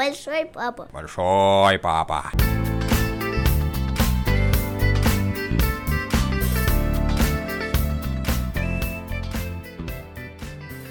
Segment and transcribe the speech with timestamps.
[0.00, 0.88] Большой папа.
[0.94, 2.32] Большой папа.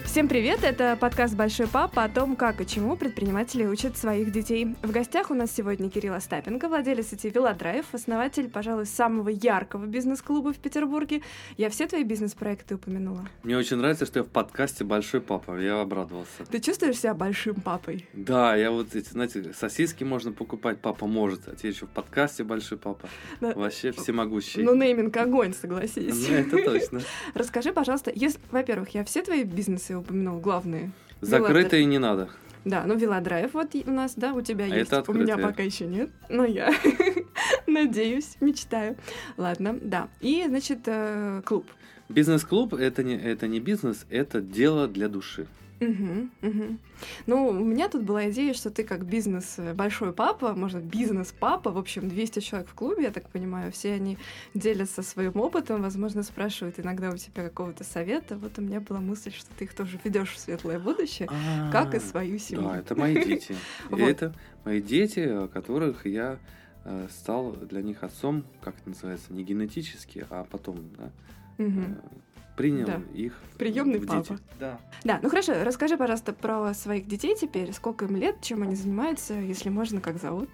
[0.10, 0.64] Всем привет!
[0.64, 4.76] Это подкаст «Большой папа» о том, как и чему предприниматели учат своих детей.
[4.82, 10.52] В гостях у нас сегодня Кирилл Остапенко, владелец сети «Велодрайв», основатель, пожалуй, самого яркого бизнес-клуба
[10.52, 11.22] в Петербурге.
[11.58, 13.30] Я все твои бизнес-проекты упомянула.
[13.44, 16.44] Мне очень нравится, что я в подкасте «Большой папа», я обрадовался.
[16.50, 18.08] Ты чувствуешь себя большим папой?
[18.14, 22.44] Да, я вот эти, знаете, сосиски можно покупать, папа может, а тебе еще в подкасте
[22.44, 23.08] «Большой папа».
[23.42, 23.54] Да.
[23.54, 24.64] Вообще всемогущий.
[24.64, 26.28] Ну, нейминг огонь, согласись.
[26.30, 27.02] Ну, это точно.
[27.36, 30.92] Расскажи, пожалуйста, если, во-первых, я все твои бизнесы упомянула, главные.
[31.22, 32.30] Закрытые не надо.
[32.66, 34.92] Да, ну велодрайв вот у нас, да, у тебя А есть.
[34.92, 36.74] это у меня пока еще нет, но я
[37.68, 38.98] надеюсь, мечтаю.
[39.38, 40.10] Ладно, да.
[40.20, 41.66] И, значит, э, клуб.
[42.10, 45.48] Бизнес-клуб это не, это не бизнес, это дело для души.
[45.80, 46.80] Мгм, мгм.
[47.26, 51.72] Ну, у меня тут была идея, что ты как бизнес э, большой папа, может, бизнес-папа,
[51.72, 54.18] в общем, 200 человек в клубе, я так понимаю, все они
[54.54, 58.38] делятся своим опытом, возможно, спрашивают иногда у тебя какого-то совета.
[58.38, 61.30] Вот у меня была мысль, что ты их тоже ведешь в светлое будущее,
[61.72, 62.68] как и свою семью.
[62.68, 63.56] А, Да, это мои дети.
[63.90, 64.02] И.
[64.02, 66.40] Это мои дети, которых я
[66.84, 71.12] э, стал для них отцом, как это называется, не генетически, а потом, да,
[72.60, 73.02] принял Да.
[73.14, 74.22] их Приемный папа.
[74.34, 74.42] дети.
[74.60, 74.80] Да.
[75.06, 77.72] Да, ну хорошо, расскажи, пожалуйста, про своих детей теперь.
[77.72, 80.50] Сколько им лет, чем они занимаются, если можно, как зовут?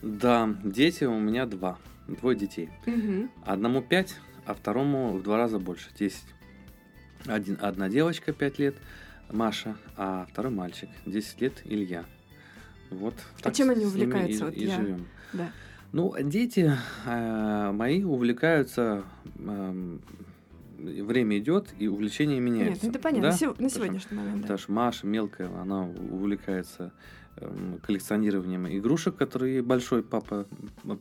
[0.00, 1.78] Да, дети у меня два.
[2.08, 2.70] Двое детей.
[2.86, 3.30] Мгм.
[3.44, 6.24] Одному пять, а второму в два раза больше, десять.
[7.26, 8.76] Один, одна девочка пять лет,
[9.30, 12.04] Маша, а второй мальчик, 10 лет, Илья.
[12.90, 13.14] Вот.
[13.42, 14.44] А чем они увлекаются?
[14.44, 15.06] И, Вот и я- живем.
[15.34, 15.50] Да.
[15.92, 16.72] Ну, дети
[17.04, 19.02] э, мои увлекаются,
[19.38, 20.00] эм,
[20.78, 22.84] время идет, и увлечения Нет, меняются.
[22.84, 23.54] ну это понятно, Да?
[23.62, 24.42] на сегодняшний момент, да.
[24.42, 26.92] Потому что Маша мелкая, она увлекается
[27.36, 30.46] эм, коллекционированием игрушек, которые большой папа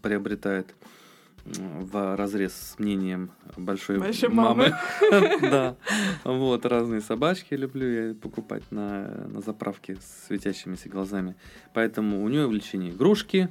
[0.02, 0.74] приобретает
[1.46, 4.74] в разрез с мнением большой, Большой мамы.
[5.42, 5.76] Да.
[6.24, 11.36] Вот, разные собачки люблю я покупать на, на заправке с светящимися глазами.
[11.74, 13.50] Поэтому у нее увлечение игрушки,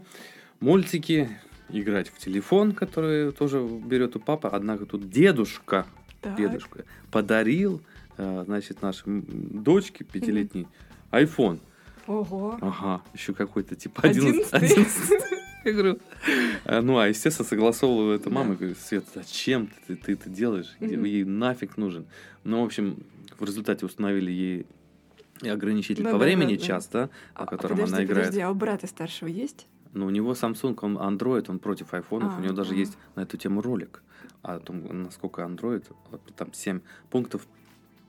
[0.58, 1.30] мультики,
[1.68, 4.48] играть в телефон, который тоже берет у папы.
[4.50, 5.86] Однако тут дедушка
[6.24, 6.36] Так.
[6.36, 7.80] дедушка подарил,
[8.16, 10.66] э, значит, нашей дочке пятилетней
[11.10, 11.60] iPhone.
[12.06, 12.58] Ого.
[12.60, 14.58] Ага, еще какой-то типа Одиннадцатый?
[14.68, 15.10] 11.
[15.64, 15.98] Я говорю,
[16.66, 18.34] э, ну, а естественно, согласовываю это Да.
[18.36, 18.54] мама.
[18.54, 20.74] Говорю, Свет, зачем ты, ты это делаешь?
[20.80, 21.04] Мгм.
[21.04, 22.04] Ей нафиг нужен.
[22.44, 22.98] Ну, в общем,
[23.38, 24.66] в результате установили ей
[25.42, 26.66] ограничитель Ну по да, времени, да, да.
[26.66, 28.26] час, да, А- на а котором подожди, она играет.
[28.26, 29.66] Подожди, а у брата старшего есть?
[29.94, 32.34] Но у него Samsung, он Android, он против айфонов.
[32.36, 32.76] А, у него даже а.
[32.76, 34.02] есть на эту тему ролик.
[34.42, 36.80] О том, насколько Android, вот там 7
[37.10, 37.46] пунктов,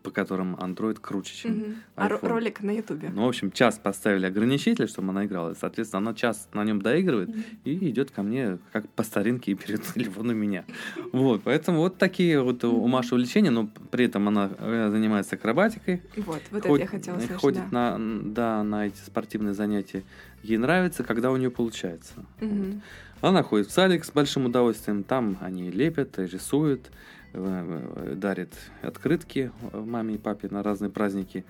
[0.03, 1.78] по которым Android круче, чем.
[1.96, 2.28] А ро- iPhone.
[2.28, 3.09] ролик на Ютубе?
[3.09, 5.53] Ну, в общем, час поставили ограничитель, чтобы она играла.
[5.53, 7.44] И, соответственно, она час на нем доигрывает Мгм.
[7.64, 10.64] и идет ко мне, как по старинке, и берет телефон у меня.
[11.12, 12.86] Вот, поэтому вот такие вот у.
[12.88, 17.38] Маши увлечения, но при этом она э, занимается акробатикой, Вот, вот это я хотела услышать,
[17.42, 17.97] ходит да.
[17.97, 20.03] на, да, на эти спортивные занятия.
[20.44, 22.14] Ей нравится, когда у нее получается.
[22.40, 22.84] Мгм.
[23.25, 26.91] Она ходит в садик с большим удовольствием, там они лепят, рисуют,
[27.34, 28.53] э, э, дарят
[28.84, 31.44] открытки маме и папе на разные праздники.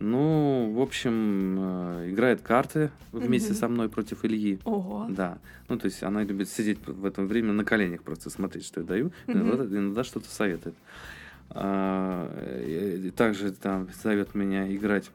[0.00, 4.58] Ну, в общем, э, играет карты вместе со мной против Ильи.
[4.64, 5.06] Ого.
[5.08, 5.38] Да.
[5.68, 8.86] Ну, то есть она любит сидеть в это время на коленях, просто смотреть, что я
[8.86, 10.74] даю, иногда, иногда что-то советует.
[11.50, 15.12] А, также там зовет меня играть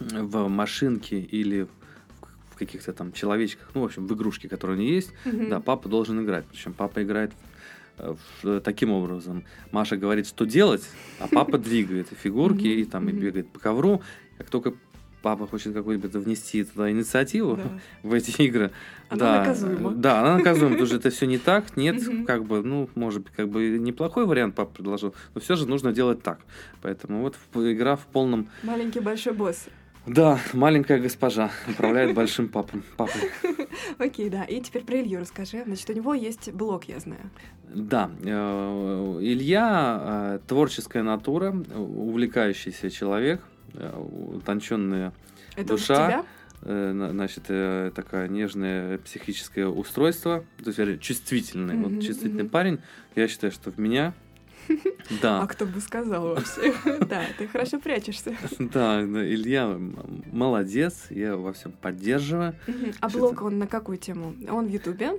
[0.00, 1.68] в машинки или
[2.58, 5.12] каких-то там человечках, ну, в общем, в игрушки, которые у нее есть.
[5.24, 5.48] Мгм.
[5.48, 6.44] Да, папа должен играть.
[6.50, 7.32] Причем папа играет
[7.98, 9.44] э, в- таким образом.
[9.72, 10.88] Маша говорит, что делать,
[11.20, 14.02] а папа двигает и фигурки, и там и бегает по ковру.
[14.36, 14.74] Как только
[15.20, 17.80] папа хочет какую-то внести туда инициативу Да.
[18.04, 18.70] в эти игры,
[19.08, 19.90] Она да, наказуема.
[19.90, 21.76] Да, она наказуема, потому что это все не так.
[21.76, 25.66] Нет, как бы, ну, может быть, как бы неплохой вариант папа предложил, но все же
[25.66, 26.38] нужно делать так.
[26.82, 28.48] Поэтому вот игра в полном...
[28.62, 29.66] Маленький большой босс.
[30.08, 32.82] Да, маленькая госпожа управляет большим папом.
[32.96, 33.20] Папой.
[33.98, 34.44] Окей, да.
[34.44, 35.62] И теперь про Илью расскажи.
[35.66, 37.30] Значит, у него есть блог, я знаю.
[37.68, 43.42] Да, э, Илья э, творческая натура, увлекающийся человек,
[43.74, 43.98] э,
[44.34, 45.12] утонченная
[45.56, 46.24] Это Душа.
[46.62, 47.44] значит,
[47.94, 52.50] такое нежное психическое устройство, то есть чувствительный, Мгм, вот чувствительный мгм.
[52.50, 52.78] парень.
[53.14, 54.14] Я считаю, что в меня,
[55.10, 56.72] А да, кто бы сказал вообще?
[57.08, 58.36] Да, ты хорошо прячешься.
[58.58, 59.78] да, Илья
[60.32, 62.54] молодец, я во всем поддерживаю.
[63.00, 64.34] А блог он на какую тему?
[64.50, 65.12] Он в Ютубе?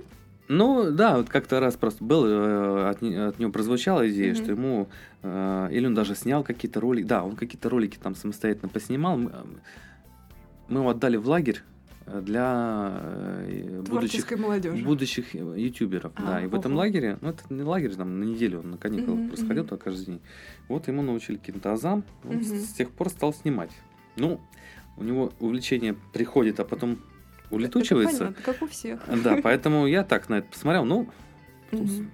[0.52, 4.42] Ну, да, вот как-то раз просто был, э, от, от него прозвучала идея, Мгм.
[4.42, 4.88] что ему,
[5.22, 9.16] э, или он даже снял какие-то ролики, да, он какие-то ролики там самостоятельно поснимал.
[9.16, 9.44] Мы, э,
[10.68, 11.62] мы его отдали в лагерь,
[12.20, 13.00] для
[13.46, 14.84] э, будущих молодежи.
[14.84, 16.42] будущих ютуберов, А, да.
[16.44, 19.28] И в этом лагере, ну это не лагерь, там на неделю он на каникулах Мгм,
[19.28, 20.20] происходил так каждый день.
[20.68, 22.58] Вот ему научили каким-то азам, он с- Мгм.
[22.60, 23.70] с тех пор стал снимать.
[24.16, 24.40] Ну,
[24.96, 28.18] у него увлечение приходит, а потом Это улетучивается.
[28.18, 29.00] понятно, как у всех.
[29.22, 31.08] Да, поэтому я так на это посмотрел, ну,
[31.72, 32.10] Мгм.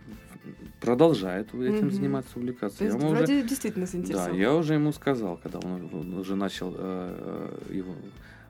[0.81, 1.91] продолжает этим Мгм.
[1.91, 2.79] заниматься, увлекаться.
[2.79, 4.37] То Я есть ему уже- вроде действительно да, заинтересован.
[4.37, 7.95] я уже ему сказал, когда он он уже начал э, э, его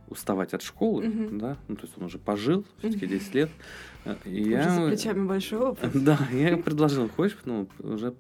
[0.09, 1.39] уставать от школы, Мгм.
[1.39, 3.15] да, ну, то есть он уже пожил, все-таки Мгм.
[3.19, 3.51] 10 лет.
[4.05, 5.91] э, И Уже я, за плечами большой опыт.
[6.05, 8.15] да, я ему предложил, хочешь, ну, уже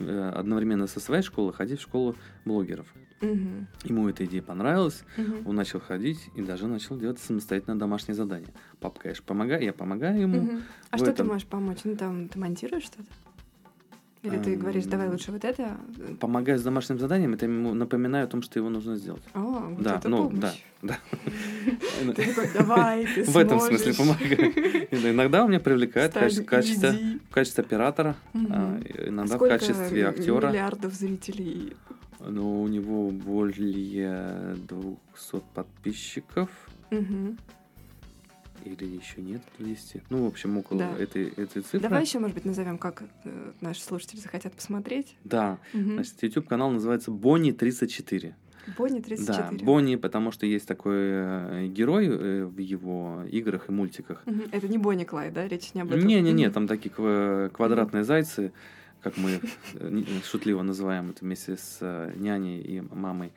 [0.00, 2.14] э, одновременно со своей школы ходить в школу
[2.44, 2.86] блогеров.
[3.20, 3.66] Мгм.
[3.82, 5.42] Ему эта идея понравилась, Мгм.
[5.48, 8.48] он начал ходить и даже начал делать самостоятельно домашние задания.
[8.78, 10.40] Папа, конечно, помогай, я помогаю ему.
[10.40, 10.62] Мгм.
[10.90, 11.78] А что ты этом- можешь помочь?
[11.84, 13.08] Ну там ты монтируешь что-то?
[14.28, 15.76] Или ты говоришь, давай Эм, лучше вот это?
[16.20, 19.22] Помогаю с домашним заданием, это ему напоминаю о том, что его нужно сделать.
[19.34, 20.40] О, вот да, это ну, помощь.
[20.40, 20.52] да,
[20.82, 20.98] да.
[22.14, 25.10] Ты такой, давай, ты В этом смысле помогаю.
[25.10, 30.48] Иногда он меня привлекает в качестве оператора, а, иногда в качестве актера.
[30.48, 31.74] миллиардов зрителей?
[32.20, 36.48] Но у него более 200 подписчиков.
[38.64, 40.02] Или еще нет 200.
[40.10, 40.98] Ну, в общем, около Да.
[40.98, 41.80] этой, этой цифры.
[41.80, 45.16] Давай еще, может быть, назовем, как э, наши слушатели захотят посмотреть.
[45.24, 45.58] Да.
[45.72, 45.94] Мгм.
[45.94, 48.34] Значит, YouTube канал называется Бонни 34.
[48.76, 49.64] Бонни Да, 34.
[49.64, 54.22] Бонни, потому что есть такой э, герой э, в его играх и мультиках.
[54.52, 55.48] Это не Бонни Клайд, да?
[55.48, 56.06] Речь не об этом.
[56.06, 58.52] Не-не-не, там такие ква- квадратные зайцы,
[59.00, 59.40] как мы
[59.74, 61.78] э, шутливо называем, это вместе с
[62.16, 63.32] няней и мамой.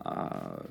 [0.00, 0.64] А,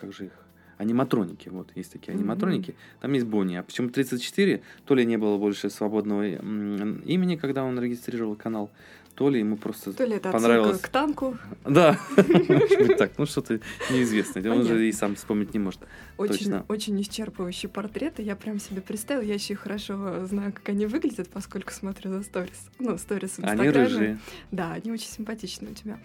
[0.00, 0.32] как же их?
[0.78, 2.74] Аниматроники, вот, есть такие аниматроники.
[3.00, 3.56] Там есть Бонни.
[3.56, 4.62] А почему 34?
[4.84, 8.70] То ли не было больше свободного имени, когда он регистрировал канал,
[9.18, 10.80] то ли ему просто То ли это понравилось.
[10.80, 11.36] к танку.
[11.64, 13.18] Да, может быть так.
[13.18, 13.58] Ну, что-то
[13.90, 14.48] неизвестное.
[14.48, 15.80] Он уже и сам вспомнить не может.
[16.18, 16.64] Очень, Точно.
[16.68, 18.22] очень исчерпывающие портреты.
[18.22, 19.24] Я прям себе представила.
[19.24, 22.68] Я еще и хорошо знаю, как они выглядят, поскольку смотрю за сторис.
[22.78, 24.20] Ну, сторис в Они рыжие.
[24.52, 25.98] Да, они очень симпатичные у тебя.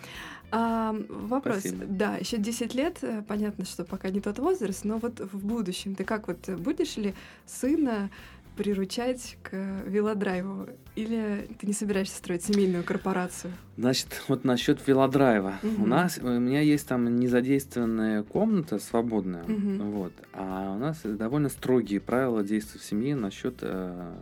[0.50, 1.60] А, вопрос.
[1.60, 1.86] Спасибо.
[1.88, 5.96] Да, еще 10 лет, э, понятно, что пока не тот возраст, но вот в будущем
[5.96, 7.14] ты как вот будешь ли
[7.46, 8.10] сына
[8.56, 9.52] приручать к
[9.86, 10.68] велодрайву?
[10.96, 13.52] Или ты не собираешься строить семейную корпорацию?
[13.78, 15.56] Значит, вот насчет велодрайва.
[15.64, 15.90] У Мгм.
[15.90, 19.92] нас, у меня есть там незадействованная комната свободная, Мгм.
[19.92, 20.14] вот.
[20.34, 24.14] А у нас довольно строгие правила действий в семье насчет э,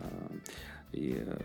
[0.92, 1.36] и, э,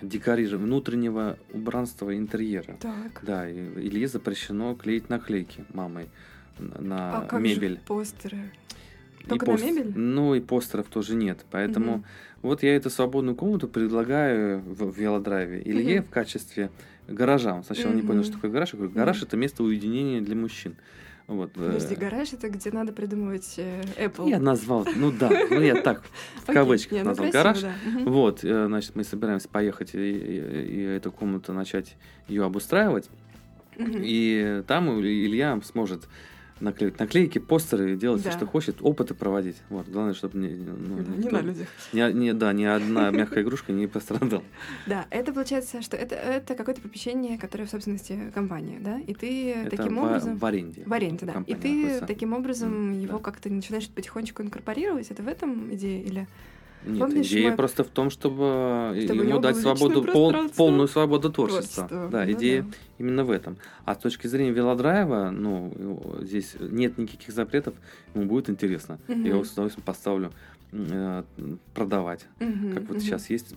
[0.00, 2.76] декорирования, внутреннего убранства интерьера.
[2.80, 3.20] Так.
[3.22, 6.08] Да, и Илье запрещено клеить наклейки мамой
[6.58, 7.74] на а как мебель.
[7.74, 8.52] же постеры?
[9.20, 9.92] И Только на пост- мебель?
[9.96, 11.44] Ну и постеров тоже нет.
[11.50, 12.04] Поэтому Мгм.
[12.42, 16.08] вот я эту свободную комнату предлагаю в, в велодрайве Илье Мгм.
[16.08, 16.70] в качестве
[17.08, 17.54] гаража.
[17.54, 18.72] Он сначала не понял, что такое гараж.
[18.72, 19.26] Я говорю, гараж Мгм.
[19.26, 20.76] это место уединения для мужчин.
[21.26, 21.50] Вот.
[21.56, 24.28] э, Подожди, гараж это где надо придумывать э, Apple.
[24.28, 26.02] Я назвал, ну да, ну я так
[26.44, 27.60] в кавычках Не, ну назвал красиво, гараж.
[27.62, 28.10] да.
[28.10, 31.96] Вот, э, значит, мы собираемся поехать и, и- и эту комнату начать
[32.26, 33.08] ее обустраивать.
[33.78, 36.08] И там Илья сможет
[36.60, 38.36] наклеить наклейки, постеры, делать все, Да.
[38.36, 39.56] что хочет, опыты проводить.
[39.70, 41.68] Вот, главное, чтобы не, ну, Не никто- на людях.
[41.92, 44.42] ни- ни- да, ни одна мягкая игрушка не пострадала.
[44.86, 48.98] Да, это получается, что это, это какое-то помещение, которое в собственности компании, да?
[48.98, 50.36] И ты Это таким в, образом...
[50.36, 50.82] в аренде.
[50.86, 51.42] В аренде, да.
[51.46, 52.06] И ты находится.
[52.06, 53.24] таким образом М, его да.
[53.24, 55.10] как-то начинаешь потихонечку инкорпорировать.
[55.10, 56.26] Это в этом идея или...
[56.86, 60.34] Нет, Помнишь, идея мы- просто в том, чтобы, Чтобы у него ему дать свободу, пол-
[60.56, 61.86] полную свободу творчества.
[61.86, 62.68] Творчество, Да, ну идея да.
[62.98, 63.56] именно в этом.
[63.84, 65.72] А с точки зрения велодрайва, ну,
[66.22, 67.74] здесь нет никаких запретов,
[68.14, 68.98] ему будет интересно.
[69.08, 69.24] Мгм.
[69.24, 70.32] Я его с удовольствием поставлю
[70.72, 71.22] э,
[71.74, 72.26] продавать.
[72.38, 73.00] Мгм, Как вот мгм.
[73.00, 73.54] сейчас есть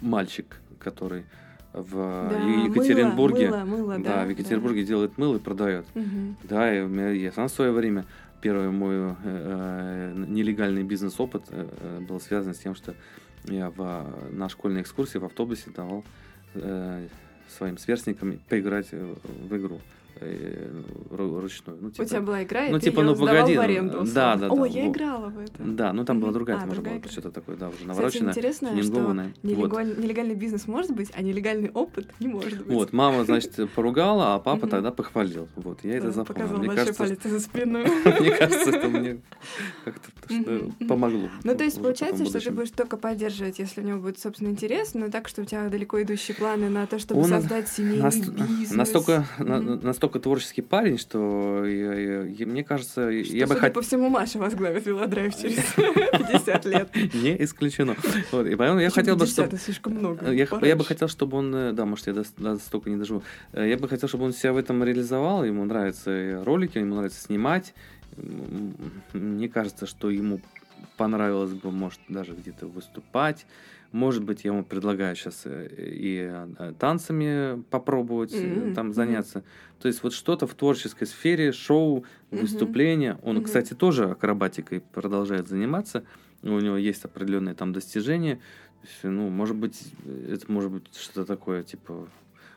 [0.00, 1.24] мальчик, который
[1.72, 5.84] в Да, Е- Екатеринбурге, Мыло, мыло, да, да, в Екатеринбурге делает мыло и продает.
[5.94, 6.36] Мгм.
[6.44, 8.04] Да, меня я сам в свое время
[8.42, 12.94] первый мой э, э, нелегальный бизнес-опыт э, э, был связан с тем, что
[13.44, 16.04] я в, на школьной экскурсии в автобусе давал
[16.54, 17.08] э,
[17.48, 19.14] своим сверстникам поиграть э,
[19.48, 19.76] в игру.
[19.76, 19.80] э, ру-
[21.10, 21.78] ручную.
[21.80, 23.92] Ну, У типа- тебя была игра, и ну, ты типа, её ну, погоди, в аренду.
[23.92, 24.36] да, условно.
[24.36, 25.52] да, О, да, я играла в это.
[25.58, 27.10] Да, ну там была другая, А, там другая игра.
[27.10, 29.34] что-то такое, да, уже Кстати, навороченное, интересно, что тюнингованное.
[29.42, 29.98] Вот.
[29.98, 32.68] нелегальный, бизнес может быть, а нелегальный опыт не может быть.
[32.74, 35.48] Вот, мама, значит, поругала, а папа тогда похвалил.
[35.56, 36.42] Вот, я это Да, запомнил.
[36.42, 37.78] Показал Мне большой кажется, палец за спину.
[38.20, 39.20] Мне кажется, это мне
[39.84, 41.28] как-то помогло.
[41.44, 44.94] Ну, то есть получается, что ты будешь только поддерживать, если у него будет, собственно, интерес,
[44.94, 48.72] но так, что у тебя далеко идущие планы на то, чтобы создать семейный бизнес.
[48.72, 49.26] Настолько.
[50.12, 53.72] Настолько творческий парень, что я- я- я- мне кажется, Что, я бы хотел...
[53.74, 56.90] по всему, Маша возглавит велодрайв через 50 лет.
[57.14, 57.96] Не исключено.
[58.32, 59.46] Вот, и поэтому я хотел бы, 50?
[59.46, 59.58] чтобы...
[59.62, 60.30] Слишком много.
[60.32, 63.22] Я, я бы хотел, чтобы он, э, да, может, я до, до столько не доживу.
[63.52, 65.44] Э, Я бы хотел, чтобы он себя в этом реализовал.
[65.44, 67.74] Ему нравятся ролики, ему нравится снимать.
[69.12, 70.40] мне кажется, что ему
[70.96, 73.46] понравилось бы, может, даже где-то выступать.
[73.92, 79.44] Может быть, я ему предлагаю сейчас и э, танцами попробовать э, Мгм, там заняться.
[79.80, 83.18] То есть вот что-то в творческой сфере, шоу, выступления.
[83.22, 83.44] Он, Мгм.
[83.44, 86.04] кстати, тоже акробатикой продолжает заниматься.
[86.42, 88.40] У него есть определенные там достижения.
[89.02, 89.92] Ну, может быть,
[90.28, 92.08] это может быть что-то такое, типа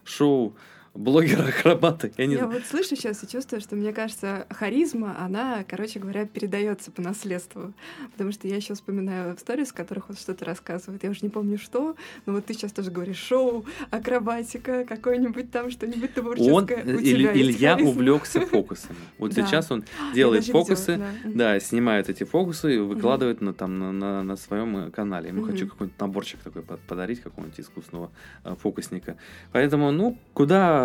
[0.04, 0.56] шоу
[0.96, 2.10] блогера-акробата.
[2.18, 6.26] Я не Я вот слышу сейчас и чувствую, что мне кажется, харизма, она, короче говоря,
[6.26, 7.74] передается по наследству.
[8.14, 11.04] Потому что я еще вспоминаю в сторис, в которых вот что-то рассказывают.
[11.04, 15.70] Я уже не помню что, но вот ты сейчас тоже говоришь шоу, акробатика, какое-нибудь там
[15.70, 16.52] что-нибудь творческое.
[16.54, 17.90] Он, э, Иль- Илья харизма.
[17.92, 18.96] увлекся фокусами.
[19.18, 19.46] Вот Да.
[19.46, 19.84] сейчас он
[20.14, 21.10] делает даже видела, фокусы, да.
[21.54, 25.30] Да, снимает эти фокусы и выкладывает на, там, на, на, на своем э, канале.
[25.30, 25.52] Ему Мгм.
[25.52, 28.12] хочу какой-нибудь наборчик такой под- подарить, какого-нибудь искусственного
[28.44, 29.18] э, фокусника.
[29.52, 30.85] Поэтому, ну, куда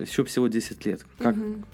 [0.00, 1.04] еще всего 10 лет?
[1.18, 1.64] Как, Мгм.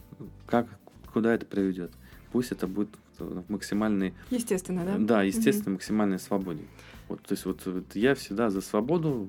[0.47, 0.67] как,
[1.13, 1.93] куда это приведет?
[2.33, 4.97] Пусть это будет в максимальной, Естественно, да?
[4.99, 6.63] да, естественно, максимальной свободе.
[7.09, 9.29] Вот, то есть вот, вот я всегда за свободу,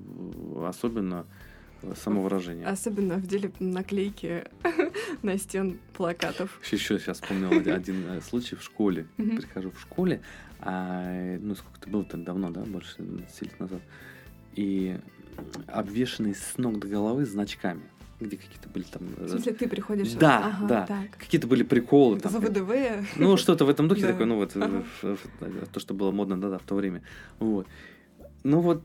[0.56, 1.26] э, особенно
[1.82, 2.66] э, самовыражение.
[2.66, 4.46] Особенно в деле наклейки
[5.22, 6.60] на стен плакатов.
[6.72, 9.06] Еще сейчас вспомнил один, э, случай в школе.
[9.18, 10.22] Прихожу в школе,
[10.60, 13.82] а, э, ну сколько это было так давно, да, больше 20 лет назад,
[14.56, 14.98] и
[15.68, 17.82] обвешанный с ног до головы значками,
[18.24, 19.02] где какие-то были там...
[19.18, 20.12] э, В смысле, ты приходишь...
[20.14, 20.86] Да, Ага, да.
[20.86, 21.18] так.
[21.20, 22.32] Какие-то были приколы там.
[22.32, 22.72] За ВДВ.
[23.18, 24.82] Ну, что-то в этом духе такое, ну вот, э,
[25.72, 27.02] то, что было модно, да, да, в то время.
[27.40, 27.68] Вот.
[28.44, 28.84] Ну вот,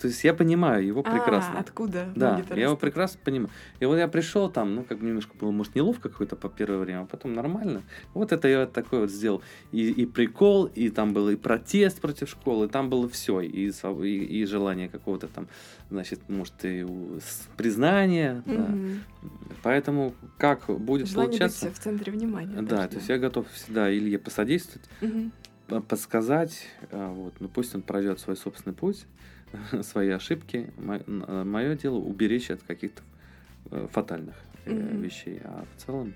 [0.00, 1.58] то есть я понимаю его прекрасно.
[1.58, 2.10] А, откуда?
[2.16, 3.50] Да, я его прекрасно понимаю.
[3.80, 6.78] И вот я пришел там, ну, как бы немножко было, может, неловко какое-то по первое
[6.78, 7.82] время, а потом нормально.
[8.14, 9.42] Вот это я вот такой вот сделал.
[9.72, 13.40] И, и прикол, и там был и протест против школы, там было все.
[13.40, 15.48] И, и, и желание какого-то там,
[15.90, 16.86] значит, может, и
[17.58, 18.42] признания.
[18.46, 18.52] да.
[18.52, 19.00] Мгм.
[19.62, 21.66] Поэтому как будет Желание получаться...
[21.66, 22.62] быть в центре внимания.
[22.62, 24.88] Да, даже, то есть я готов всегда Илье посодействовать,
[25.68, 29.06] а, подсказать, а, вот, ну пусть он пройдет свой собственный путь,
[29.82, 30.72] свои ошибки.
[30.76, 33.02] Мое дело уберечь от каких-то
[33.70, 35.40] э, фатальных э, вещей.
[35.44, 36.14] А в целом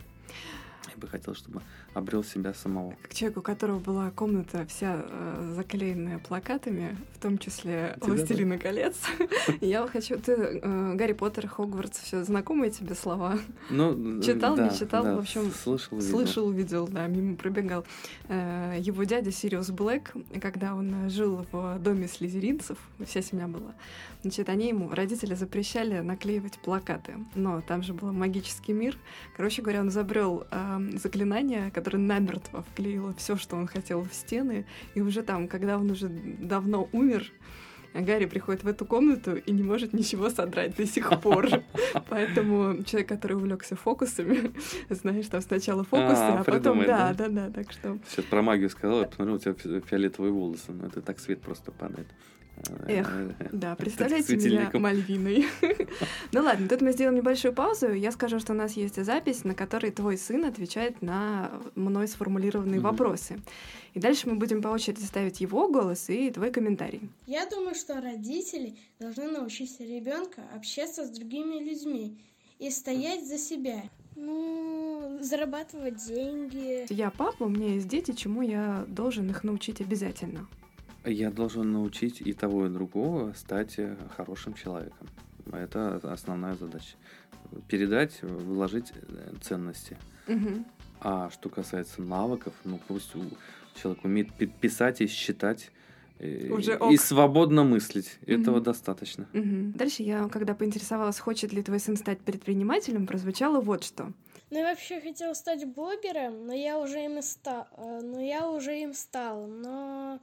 [0.89, 1.63] я бы хотел, чтобы
[1.95, 2.95] обрел себя самого.
[3.03, 8.59] Как человек, у которого была комната вся э, заклеенная плакатами, в том числе тебя, «Властелина
[8.59, 8.97] колец»,
[9.61, 10.19] я хочу...
[10.19, 13.39] Ты э, Гарри Поттер, Хогвартс, все знакомые тебе слова?
[13.71, 16.11] Ну, Читал, не читал, в общем, слышал, видел.
[16.11, 17.85] Слышал, видел, да, мимо пробегал.
[18.29, 23.75] Э, Его дядя Сириус Блэк, когда он жил в доме слизеринцев, вся семья была,
[24.23, 28.97] значит, они ему, родители запрещали наклеивать плакаты, но там же был магический мир.
[29.37, 34.65] Короче говоря, он изобрел э, заклинание, которое намертво вклеило все, что он хотел в стены,
[34.95, 37.31] и уже там, когда он уже давно умер,
[37.93, 41.47] Гарри приходит в эту комнату и не может ничего содрать до сих пор.
[42.09, 44.53] Поэтому человек, который увлекся фокусами,
[44.89, 47.29] знаешь, там сначала фокусы, А, а, потом да, да?
[47.29, 47.99] да, да, так что.
[48.09, 50.73] Сейчас про магию сказал, я посмотрел, у тебя фи- фиолетовые волосы.
[50.73, 52.09] Ну, это так свет просто падает.
[52.87, 54.71] Эх, Э, Да, представляете меня.
[54.73, 55.47] Мальвиной.
[56.33, 57.93] Ну ладно, тут мы сделаем небольшую паузу.
[57.93, 62.81] Я скажу, что у нас есть запись, на которой твой сын отвечает на мной сформулированные
[62.81, 63.41] вопросы.
[63.95, 67.09] И дальше мы будем по очереди ставить его голос и твой комментарий.
[67.27, 72.19] Я думаю, что родители должны научить ребенка общаться с другими людьми
[72.59, 73.83] и стоять за себя.
[74.17, 76.87] Ну, зарабатывать деньги.
[76.93, 80.49] Я папа, у меня есть дети, чему я должен их научить обязательно.
[81.05, 85.09] Я должен научить и того, и другого стать э, хорошим человеком.
[85.53, 86.97] Это основная задача.
[87.69, 89.97] Передать, вложить э, ценности.
[90.27, 90.65] Мгм.
[91.01, 93.23] А что касается навыков, ну пусть у-
[93.81, 95.71] человек умеет пи- писать и считать,
[96.19, 96.99] э, Уже и ок.
[97.01, 98.19] свободно мыслить.
[98.27, 98.65] Этого Мгм.
[98.65, 99.27] достаточно.
[99.35, 99.73] Мгм.
[99.73, 104.13] Дальше я, когда поинтересовалась, хочет ли твой сын стать предпринимателем, прозвучало вот что.
[104.51, 107.67] Ну, я вообще хотела стать блогером, но я уже им и стал.
[107.77, 109.47] Но я уже им стал.
[109.47, 110.21] Но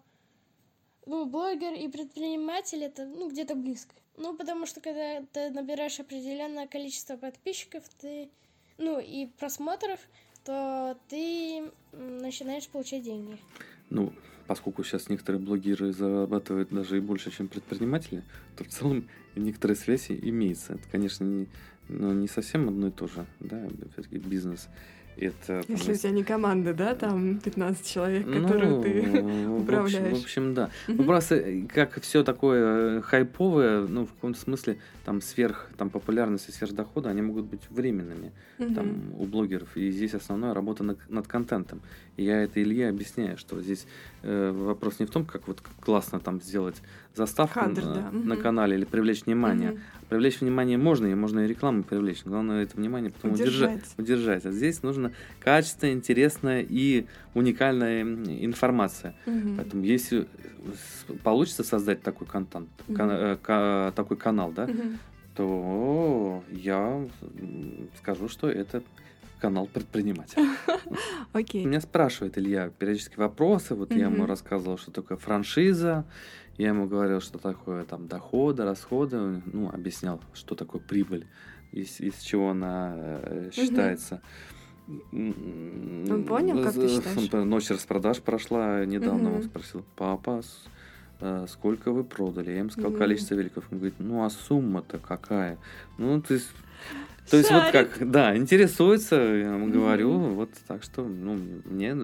[1.05, 3.93] ну, блогер и предприниматель это ну, где-то близко.
[4.17, 8.29] Ну, потому что когда ты набираешь определенное количество подписчиков, ты,
[8.77, 9.99] ну, и просмотров,
[10.43, 13.37] то ты начинаешь получать деньги.
[13.89, 14.13] Ну,
[14.47, 18.23] поскольку сейчас некоторые блогеры зарабатывают даже и больше, чем предприниматели,
[18.57, 20.73] то в целом некоторые связи имеются.
[20.73, 21.47] Это, конечно, не,
[21.87, 23.67] ну, не совсем одно и то же, да,
[24.09, 24.67] бизнес.
[25.17, 29.51] Это Если у тебя не команда, да, там 15 человек, ну, которые ты в общем-
[29.53, 30.17] управляешь.
[30.17, 30.69] В общем, да.
[30.87, 35.89] Ну, просто э, как все такое э, хайповое, ну, в каком-то смысле, там, сверх, там,
[35.89, 39.75] популярность и сверхдоходы, они могут быть временными, там, у блогеров.
[39.75, 41.81] И здесь основная работа над, над контентом.
[42.17, 43.87] И я это Илье объясняю, что здесь
[44.21, 46.81] э, вопрос не в том, как вот классно там сделать
[47.15, 49.79] заставку Кадр, на, да, на канале или привлечь внимание.
[50.09, 52.23] Привлечь внимание можно, и можно и рекламу привлечь.
[52.25, 53.31] Главное это внимание потом.
[53.31, 53.81] Удержать.
[53.97, 54.45] удержать.
[54.45, 55.00] А здесь нужно
[55.39, 59.13] качественная, интересная и уникальная информация.
[59.25, 59.57] Мгм.
[59.57, 60.27] Поэтому если
[60.73, 62.95] с- получится создать такой контент, Мгм.
[62.97, 64.99] кан- э, ка- такой канал, да, Мгм.
[65.35, 67.07] то я
[67.97, 68.83] скажу, что это
[69.39, 70.45] канал предпринимателя.
[71.33, 71.65] Окей.
[71.65, 73.73] Меня спрашивает Илья периодически вопросы.
[73.75, 76.05] Вот я ему рассказывал, что такое франшиза.
[76.57, 79.41] Я ему говорил, что такое там доходы, расходы.
[79.51, 81.25] Ну, объяснял, что такое прибыль,
[81.71, 84.21] из, из чего она э, считается.
[85.11, 87.29] Он понял, как ты считаешь?
[87.33, 89.29] он, Ночь распродаж прошла недавно.
[89.29, 89.43] Он Мгм.
[89.43, 90.41] спросил, папа,
[91.19, 92.51] э, сколько вы продали?
[92.51, 92.99] Я ему сказал Мгм.
[92.99, 93.65] количество великов.
[93.71, 95.57] Он говорит, ну а сумма-то какая?
[95.97, 96.49] Ну, то есть
[97.29, 99.71] то есть вот как, да, интересуется, я Мгм.
[99.71, 101.35] говорю, вот так что, ну,
[101.65, 101.95] мне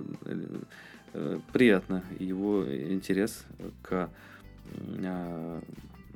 [1.13, 3.46] э, приятно его интерес
[3.81, 4.10] к,
[4.74, 5.62] э,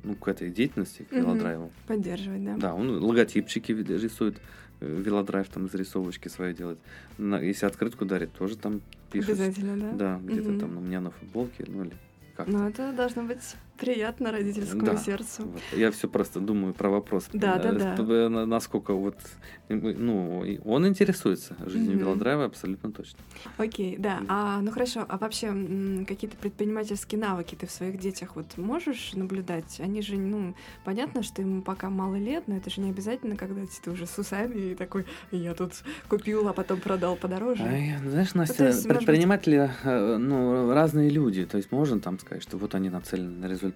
[0.02, 1.72] ну, к этой деятельности, к велодрайву.
[1.86, 2.56] Поддерживать, да.
[2.56, 4.40] Да, он логотипчики рисует, э,
[4.82, 6.78] велодрайв там зарисовочки свои делает.
[7.18, 9.30] На- если открытку дарит, тоже там пишет.
[9.30, 9.92] Обязательно, да?
[9.92, 10.60] Да, где-то Мгм.
[10.60, 11.92] там у меня на футболке, ну или
[12.36, 12.46] как.
[12.48, 13.42] Ну, это должно быть
[13.86, 14.96] приятно родительскому Да.
[14.96, 15.42] сердцу.
[15.44, 15.62] Вот.
[15.78, 17.28] Я все просто думаю про вопрос.
[17.32, 18.46] Да, да, э, да.
[18.46, 19.16] Насколько вот,
[19.68, 21.98] э, ну, он интересуется жизнью Мгм.
[22.00, 23.18] велодрайва абсолютно точно.
[23.58, 24.20] Окей, да.
[24.28, 25.48] А, ну хорошо, а вообще
[26.06, 29.80] какие-то предпринимательские навыки ты в своих детях вот можешь наблюдать?
[29.80, 33.62] Они же, ну, понятно, что ему пока мало лет, но это же не обязательно, когда
[33.84, 35.72] ты уже с усами и такой, я тут
[36.08, 37.62] купил, а потом продал подороже.
[37.64, 41.44] Ай, знаешь, Настя, то есть, может быть- предприниматели, э, ну, разные люди.
[41.46, 43.71] То есть можно там сказать, что вот они нацелены на результат,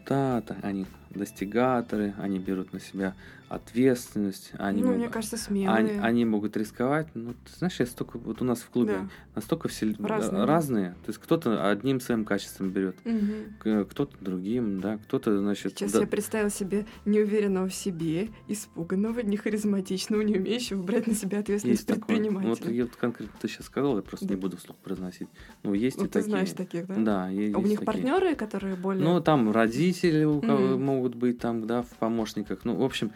[0.63, 3.15] они достигаторы, они берут на себя
[3.49, 6.01] ответственность, они, ну, могут, мне кажется, они, смелые.
[6.01, 7.09] они могут рисковать.
[7.15, 9.09] Ну, ты знаешь, я столько, вот у нас в клубе Да.
[9.35, 10.45] настолько все Разные.
[10.45, 10.91] разные.
[11.05, 12.97] То есть кто-то одним своим качеством берет,
[13.61, 19.21] к- кто-то другим, да, кто-то, значит, Сейчас да- я представила себе неуверенного в себе, испуганного,
[19.21, 22.17] нехаризматичного, не умеющего брать на себя ответственность есть такое.
[22.17, 22.49] предпринимателя.
[22.49, 24.35] Вот я вот конкретно ты сейчас сказал, я просто Да.
[24.35, 25.29] не буду вслух произносить.
[25.63, 26.31] Ну, есть Ну, и ты такие.
[26.31, 26.95] знаешь таких, да?
[26.97, 27.85] Да, А у есть них такие.
[27.87, 29.05] партнеры, которые более...
[29.05, 30.85] Ну, там родители у кого Мгм.
[30.85, 32.61] могут быть там, да, в помощниках.
[32.65, 33.13] Ну, в общем.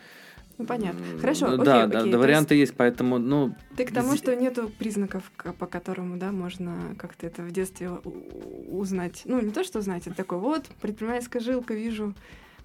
[0.60, 1.00] Ну, понятно.
[1.20, 1.92] Хорошо, окей, да, окей.
[1.92, 5.66] да, То да, есть варианты есть, поэтому, ну, Ты к тому, что нету признаков, по
[5.66, 9.22] которому, да, можно как-то это в детстве узнать.
[9.24, 12.14] Ну, не то, что узнать, это такой, вот, предпринимательская жилка, вижу,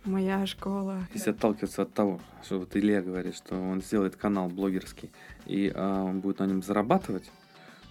[0.03, 1.07] моя школа.
[1.13, 5.09] если отталкиваться от того, что вот Илья говорит, что он сделает канал блогерский,
[5.45, 7.31] и а, он будет на нем зарабатывать,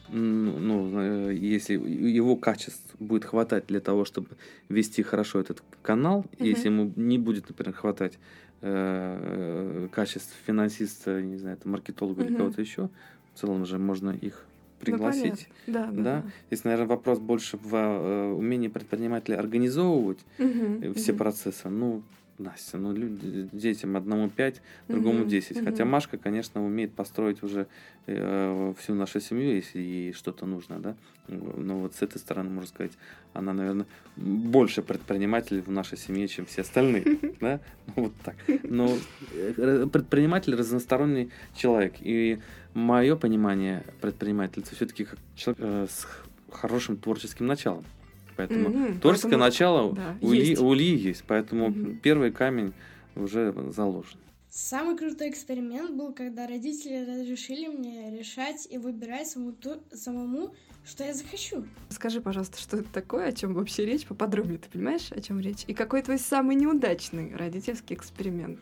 [0.09, 4.29] ну, э, если его качеств будет хватать для того, чтобы
[4.69, 6.47] вести хорошо этот канал, Мгм.
[6.47, 8.19] если ему не будет, например, хватать
[8.65, 12.39] э, качеств финансиста, не знаю, там, маркетолога или Мгм.
[12.39, 12.89] кого-то еще,
[13.35, 15.49] в целом же можно их Ну, пригласить.
[15.67, 15.93] понятно.
[15.93, 16.03] да, да.
[16.03, 16.23] да.
[16.51, 21.19] Здесь, наверное, вопрос больше в э, умении предпринимателя организовывать э, все мгм.
[21.19, 21.69] процессы.
[21.69, 22.03] Ну,
[22.39, 25.65] Настя, ну люди, детям одному 5, другому Мгм, 10.
[25.65, 25.93] Хотя мгм.
[25.93, 27.67] Машка, конечно, умеет построить уже
[28.07, 30.97] э, всю нашу семью, если ей что-то нужно, да.
[31.29, 32.93] Но вот с этой стороны, можно сказать,
[33.33, 37.05] она, наверное, больше предприниматель в нашей семье, чем все остальные,
[37.41, 37.61] да.
[37.87, 38.37] Ну, вот так.
[38.65, 38.91] Но
[39.33, 41.95] э, предприниматель разносторонний человек.
[42.01, 42.41] И
[42.75, 46.07] мое понимание предпринимателя это все-таки как человек э, с
[46.51, 47.85] хорошим творческим началом.
[48.37, 50.61] Поэтому Мгм, творческое поэтому- начало да, у, есть.
[50.61, 51.99] у Ильи есть, поэтому Мгм.
[52.01, 52.73] первый камень
[53.15, 54.19] уже заложен.
[54.51, 61.03] Самый крутой эксперимент был, когда родители разрешили мне решать и выбирать саму ту- самому, что
[61.05, 61.65] я захочу.
[61.89, 65.65] Скажи, пожалуйста, что это такое, о чем вообще речь, поподробнее, ты понимаешь, о чем речь?
[65.67, 68.61] И какой твой самый неудачный родительский эксперимент?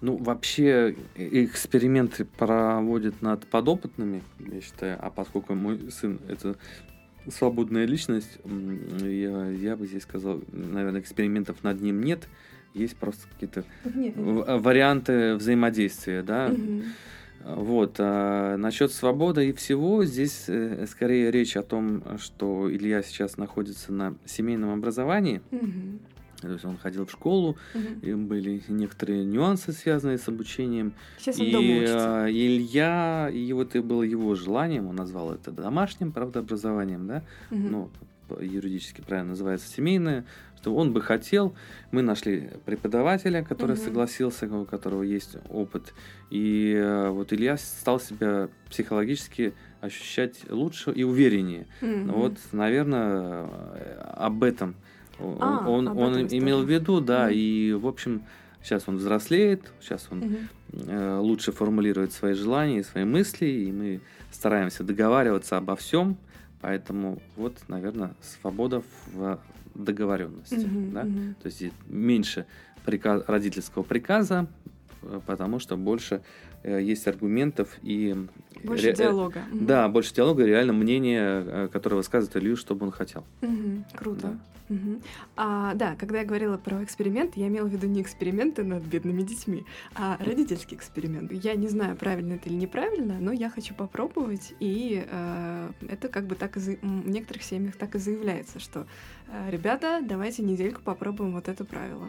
[0.00, 6.56] Ну, вообще, э- эксперименты проводят над подопытными, я считаю, а поскольку мой сын это
[7.30, 8.38] свободная личность,
[9.00, 12.28] я, я бы здесь сказал, наверное, экспериментов над ним нет,
[12.74, 16.52] есть просто какие-то варианты взаимодействия, да,
[17.44, 23.36] Вот, а насчет свободы и всего, здесь э, скорее речь о том, что Илья сейчас
[23.36, 25.40] находится на семейном образовании,
[26.40, 27.56] то есть он ходил в школу,
[28.02, 32.24] и были некоторые нюансы, связанные с обучением, Сейчас он и дома учится.
[32.24, 37.24] а, Илья, и вот это было его желанием, он назвал это домашним, правда, образованием, да,
[37.50, 37.70] Мгм.
[37.70, 37.90] ну,
[38.40, 41.54] юридически правильно называется семейное, что он бы хотел.
[41.92, 43.84] Мы нашли преподавателя, который Мгм.
[43.84, 45.94] согласился, у которого есть опыт.
[46.28, 51.66] И э, вот Илья стал себя психологически ощущать лучше и увереннее.
[51.80, 53.48] Ну Вот, наверное,
[54.14, 54.74] об этом
[55.18, 57.32] он, А, он, он имел в виду, да, Мгм.
[57.34, 58.22] и, в общем,
[58.62, 60.48] сейчас он взрослеет, сейчас он Мгм.
[60.88, 64.00] э, лучше формулирует свои желания и свои мысли, и мы
[64.30, 66.16] стараемся договариваться обо всем,
[66.60, 69.38] Поэтому вот, наверное, свобода в
[69.76, 70.66] договоренности.
[70.66, 71.04] Мгм, да?
[71.04, 71.34] мгм.
[71.40, 72.46] То есть меньше
[72.84, 74.48] прика- родительского приказа,
[75.02, 76.20] э, потому что больше э,
[76.64, 78.16] есть аргументов и
[78.64, 79.44] Больше ре- э, диалога.
[79.52, 83.24] Да, больше диалога, реально мнение, э, которое высказывает Илью, что бы он хотел.
[83.42, 84.38] Мгм, Круто.
[84.68, 85.00] Мгм.
[85.34, 89.22] А, да, когда я говорила про эксперимент, я имела в виду не эксперименты над бедными
[89.22, 91.32] детьми, а родительский эксперимент.
[91.32, 96.26] Я не знаю, правильно это или неправильно, но я хочу попробовать, и э, это как
[96.26, 98.86] бы так и за- в некоторых семьях так и заявляется, что
[99.28, 102.08] э, ребята, давайте недельку попробуем вот это правило.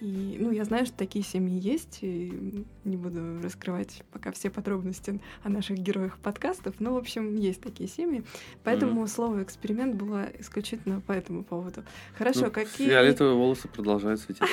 [0.00, 5.20] И, ну, я знаю, что такие семьи есть, и не буду раскрывать пока все подробности
[5.42, 8.24] о наших героях подкастов, но, в общем, есть такие семьи.
[8.62, 11.84] Поэтому слово эксперимент было исключительно по этому поводу.
[12.16, 12.88] Хорошо, Ну, какие...
[12.88, 14.46] Фиолетовые волосы продолжают светиться.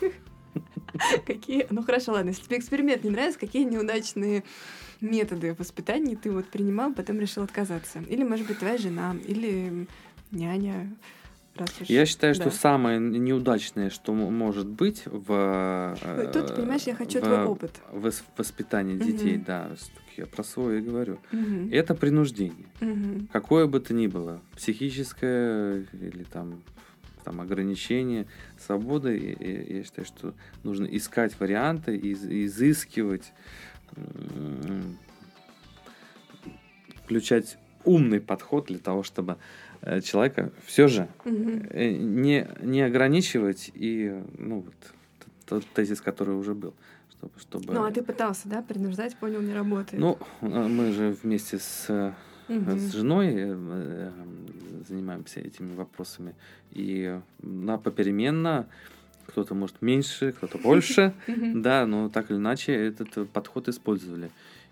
[1.26, 1.66] какие...
[1.70, 4.44] Ну хорошо, ладно, если тебе эксперимент не нравится, какие неудачные
[5.00, 8.02] методы воспитания ты вот принимал, потом решил отказаться?
[8.08, 9.86] Или, может быть, твоя жена, или
[10.30, 10.90] няня,
[11.56, 11.88] раз уж...
[11.88, 12.50] Я считаю, что Да.
[12.50, 15.96] самое неудачное, что может быть в...
[16.02, 17.80] э, Тут, понимаешь, я хочу в- твой опыт.
[17.92, 19.44] В вос- воспитании детей, Мгм.
[19.44, 19.70] да,
[20.16, 21.18] я про свое и говорю.
[21.32, 21.68] Мгм.
[21.72, 22.66] Это принуждение.
[22.80, 23.28] Мгм.
[23.32, 26.62] Какое бы то ни было, психическое или там,
[27.24, 28.26] там ограничение
[28.58, 33.32] свободы, и я считаю, что нужно искать варианты, из- изыскивать,
[37.04, 39.36] включать умный подход для того, чтобы э,
[40.02, 44.74] человека все же э, не, не ограничивать и, ну, вот,
[45.46, 46.74] тот тезис, который уже был.
[47.10, 47.74] Чтобы, чтобы...
[47.74, 50.00] Ну, а ты пытался, да, принуждать, понял, не работает.
[50.00, 52.12] Ну, э, мы же вместе с э,
[52.48, 52.78] Мгм.
[52.78, 54.10] с женой э, э,
[54.88, 56.34] занимаемся этими вопросами.
[56.72, 58.66] И на попеременно
[59.26, 64.30] кто-то может меньше, кто-то больше, да, но так или иначе этот э, подход использовали.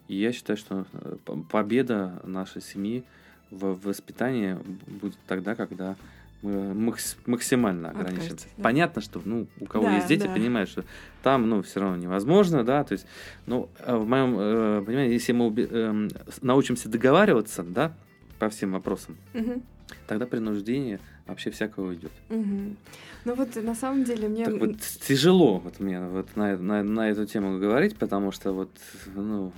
[0.09, 1.17] И я считаю, что э,
[1.51, 3.05] победа нашей семьи
[3.51, 4.57] в воспитании
[4.87, 5.97] будет тогда, когда
[6.43, 8.19] мы макс- максимально ограничим.
[8.19, 8.63] Откажетесь, да.
[8.63, 10.33] Понятно, что ну, у кого Да, есть дети, да.
[10.33, 10.85] понимают, что
[11.23, 13.07] там ну, все равно невозможно, да, то есть,
[13.47, 17.93] ну, э, в моем э, понимании, если мы с- научимся договариваться, да,
[18.39, 19.63] по всем вопросам, Мгм.
[20.07, 22.13] тогда принуждение вообще всякого уйдет.
[22.29, 22.77] Мгм.
[23.25, 24.45] Ну вот на самом деле мне...
[24.45, 28.71] Так вот тяжело вот мне вот на, на, на эту тему говорить, потому что вот,
[29.17, 29.53] ну,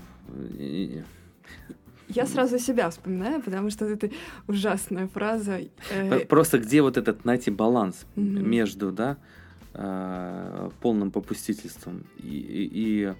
[2.14, 4.10] Я сразу себя вспоминаю, потому что это
[4.48, 5.60] ужасная фраза.
[5.90, 9.16] э, Просто где вот этот найти баланс между, да,
[9.74, 13.14] э, полным попустительством и, и, и,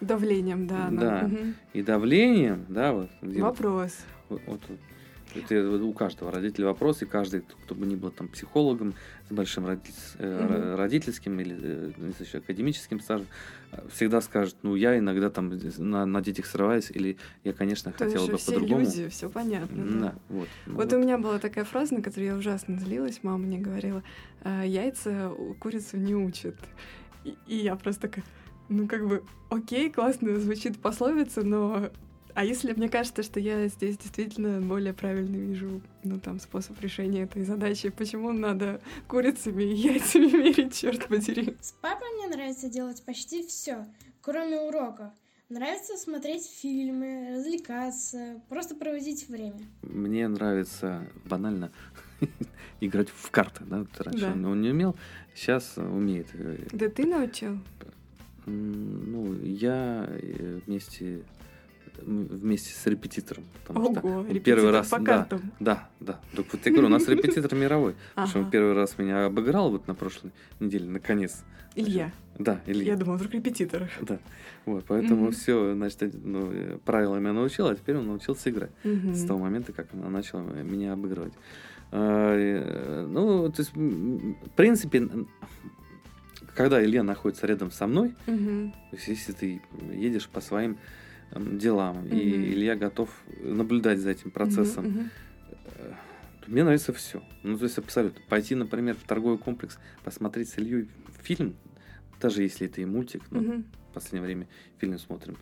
[0.00, 0.88] давлением, да.
[0.90, 1.30] Да.
[1.72, 3.92] и давлением, да, вот, где вот- Вопрос.
[4.28, 4.60] вот- вот-
[5.38, 8.94] это вот у каждого родителя вопрос, и каждый, кто, бы ни был там психологом
[9.28, 10.52] с большим родитель- э, Мгм.
[10.54, 13.26] ро- родительским или э, не знаю, академическим стажем,
[13.72, 18.04] э, всегда скажет, ну я иногда там на, на детях срываюсь, или я, конечно, То
[18.04, 18.84] хотела бы все по-другому.
[18.84, 19.84] люди, все понятно.
[19.84, 20.00] да.
[20.00, 20.48] Да, вот.
[20.66, 23.20] Ну Вот у меня была такая фраза, на которую я ужасно злилась.
[23.22, 24.02] Мама мне говорила,
[24.42, 26.56] «А, яйца курицу не учат.
[27.24, 28.24] И, и я просто такая,
[28.68, 31.90] ну как бы, окей, классно звучит пословица, но...
[32.36, 37.22] А если мне кажется, что я здесь действительно более правильно вижу, ну там, способ решения
[37.22, 41.56] этой задачи, почему надо курицами и яйцами мерить, черт подери?
[41.62, 43.86] С папой мне нравится делать почти все,
[44.20, 45.12] кроме уроков.
[45.48, 49.62] Нравится смотреть фильмы, развлекаться, просто проводить время.
[49.80, 51.72] Мне нравится банально
[52.82, 54.32] играть в карты, да, раньше Да.
[54.50, 54.94] он, не умел,
[55.34, 56.26] сейчас умеет.
[56.34, 57.58] Э, Да ты научил?
[58.44, 61.22] Ну, я э, вместе
[62.02, 63.44] вместе с репетитором.
[63.66, 65.52] потому что Ого, он репетитор первый раз, по да, картам.
[65.60, 66.20] да, да.
[66.34, 67.94] Так вот я говорю, у нас репетитор мировой.
[68.14, 71.44] Потому что он первый раз меня обыграл вот на прошлой неделе, наконец.
[71.74, 72.10] Илья.
[72.38, 72.92] Да, Илья.
[72.92, 73.90] Я думала, вдруг репетитор.
[74.00, 74.18] Да.
[74.64, 78.70] Вот, поэтому все, значит, ну, э, правилам я научил, а теперь он научился играть.
[78.82, 81.34] С того момента, как она начала меня обыгрывать.
[81.92, 85.08] А, э, Ну, то есть, в принципе,
[86.54, 90.78] когда Илья находится рядом со мной, то есть если ты едешь по своим
[91.34, 92.44] делам, и Мгм.
[92.52, 93.10] Илья готов
[93.42, 95.10] наблюдать за этим процессом,
[96.44, 97.22] то мне нравится все.
[97.42, 98.20] Ну, то есть абсолютно.
[98.28, 100.88] Пойти, например, в торговый комплекс, посмотреть с Ильей
[101.22, 101.56] фильм,
[102.20, 103.64] даже если это и мультик, ну, Мгм.
[103.90, 104.46] в последнее время
[104.78, 105.36] фильм смотрим,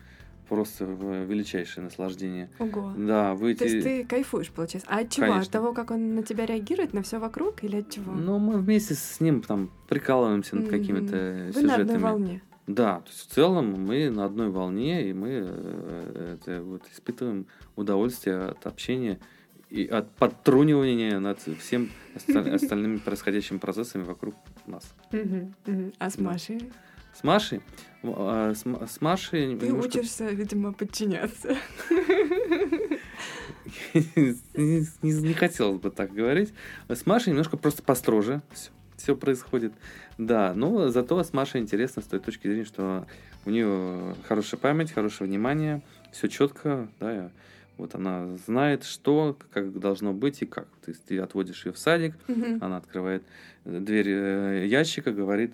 [0.49, 2.49] просто величайшее наслаждение.
[2.59, 2.93] Ого.
[2.97, 3.59] Да, выйти...
[3.59, 4.89] То есть ты кайфуешь, получается.
[4.91, 5.25] А от чего?
[5.27, 5.51] От Конечно.
[5.51, 8.11] того, как он на тебя реагирует, на все вокруг, или от чего?
[8.13, 10.71] Ну, мы вместе с ним там прикалываемся над Мгм.
[10.71, 12.01] какими-то Вы на одной сюжетами.
[12.01, 12.41] волне.
[12.67, 17.45] Да, то есть в целом мы на одной волне, и мы э, это, вот, испытываем
[17.75, 19.19] удовольствие от общения
[19.69, 24.33] и от подтрунивания над всем оста- остальными происходящими процессами вокруг
[24.65, 24.95] нас.
[25.99, 26.17] А с.
[26.17, 26.71] Машей?
[27.13, 27.61] С Машей,
[28.03, 31.55] а, с, Машей Ты учишься, видимо, подчиняться.
[33.93, 36.53] не хотелось бы так говорить.
[36.89, 38.41] С Машей немножко просто построже
[39.05, 39.71] все, происходит.
[40.17, 43.05] Да, но зато с Машей интересно с той точки зрения, что
[43.45, 47.29] у нее хорошая память, хорошее внимание, все четко, да,
[47.77, 50.65] вот она знает, что, как должно быть и как.
[50.83, 52.57] То есть ты отводишь ее в садик, Мгм.
[52.61, 53.21] она открывает
[53.65, 55.53] э, дверь э, ящика, говорит,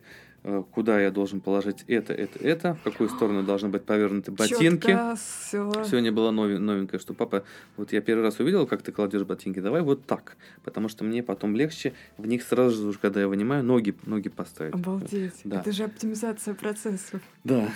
[0.72, 4.88] куда я должен положить это, это, это, в какую сторону должны быть повернуты ботинки.
[4.88, 5.72] Чётко всё.
[5.84, 7.44] Сегодня было новенькое, что папа,
[7.78, 11.22] вот я первый раз увидел, как ты кладешь ботинки, давай вот так, потому что мне
[11.22, 14.74] потом легче в них сразу же, когда я вынимаю, ноги, ноги поставить.
[14.74, 15.42] Обалдеть.
[15.44, 15.60] Да.
[15.62, 17.22] Это же оптимизация процессов.
[17.44, 17.70] Да,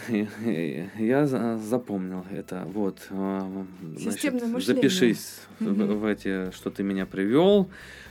[0.98, 2.64] я за- запомнил это.
[2.74, 3.00] Вот.
[3.10, 4.90] значит, Системное мышление.
[4.90, 5.66] запишись в,
[6.00, 7.70] в эти, что ты меня привел.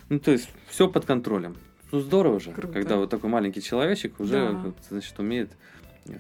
[0.09, 1.57] Ну, то есть, все под контролем.
[1.95, 2.73] Ну, здорово же, Круто.
[2.73, 4.73] когда вот такой маленький человечек уже, Да.
[4.91, 5.53] значит, умеет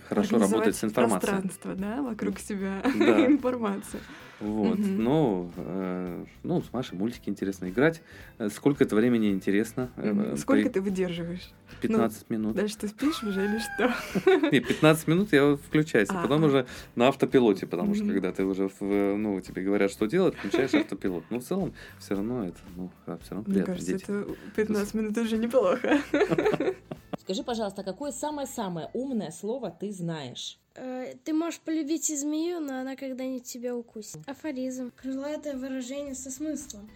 [0.09, 1.21] хорошо работать с информацией.
[1.33, 2.81] пространство, да, вокруг себя.
[2.97, 3.27] Да.
[3.27, 4.01] Информацию.
[4.45, 4.79] Вот.
[4.79, 5.03] Мгм.
[5.05, 8.03] Ну, э, ну, с Машей мультики интересно играть.
[8.39, 9.91] Э, Сколько это времени интересно?
[9.97, 11.51] Э, Сколько при- ты выдерживаешь?
[11.81, 12.55] 15 минут.
[12.55, 14.51] Дальше ты спишь уже или что?
[14.53, 18.71] Не, 15 минут я включаюсь, а потом уже на автопилоте, потому что когда ты уже,
[18.81, 21.25] ну, тебе говорят, что делать, включаешь автопилот.
[21.31, 22.91] Но в целом все равно это, ну,
[23.23, 23.73] все равно Мне приятно.
[23.75, 24.03] кажется, дети.
[24.05, 24.27] это
[24.57, 25.99] 15 минут уже неплохо.
[27.25, 30.59] Скажи, пожалуйста, какое самое-самое умное слово ты знаешь?
[30.75, 34.29] Э, Ты можешь полюбить и змею, но она когда-нибудь тебя укусит.
[34.29, 34.93] Афоризм.
[34.95, 36.91] Крылатое выражение со смыслом.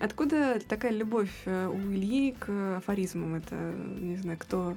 [0.00, 3.36] Откуда такая любовь э, у Ильи к афоризмам?
[3.36, 4.76] Это, не знаю, кто...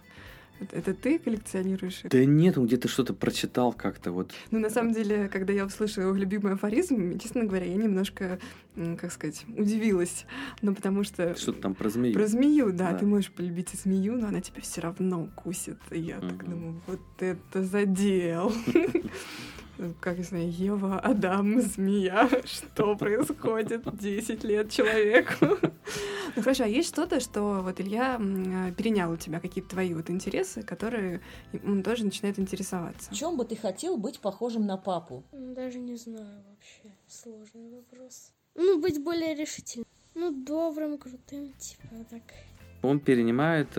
[0.72, 2.02] Это, ты коллекционируешь?
[2.04, 4.32] Да нет, он где-то что-то прочитал как-то вот.
[4.52, 8.40] Ну, на самом деле, когда я услышала его любимый афоризм, честно говоря, я немножко,
[8.76, 10.26] как сказать, удивилась.
[10.62, 11.36] Ну, потому что...
[11.36, 12.14] Что-то там про змею.
[12.14, 13.00] Про змею, да, Да.
[13.00, 15.80] ты можешь полюбить змею, но она тебя все равно укусит.
[15.90, 16.50] И я так Мгм.
[16.52, 18.54] думаю, вот это задел.
[20.00, 22.30] Как я знаю, Ева, Адам, змея.
[22.46, 23.84] Что происходит?
[23.92, 25.58] 10 лет человеку.
[26.36, 30.10] Ну хорошо, а есть что-то, что вот Илья э, перенял у тебя какие-то твои вот
[30.10, 31.22] интересы, которые
[31.64, 33.12] он тоже начинает интересоваться?
[33.12, 35.24] В чем бы ты хотел быть похожим на папу?
[35.34, 36.96] Даже не знаю вообще.
[37.08, 38.32] Сложный вопрос.
[38.56, 39.86] Ну, быть более решительным.
[40.14, 42.22] Ну, добрым, крутым, типа так.
[42.82, 43.78] Он перенимает...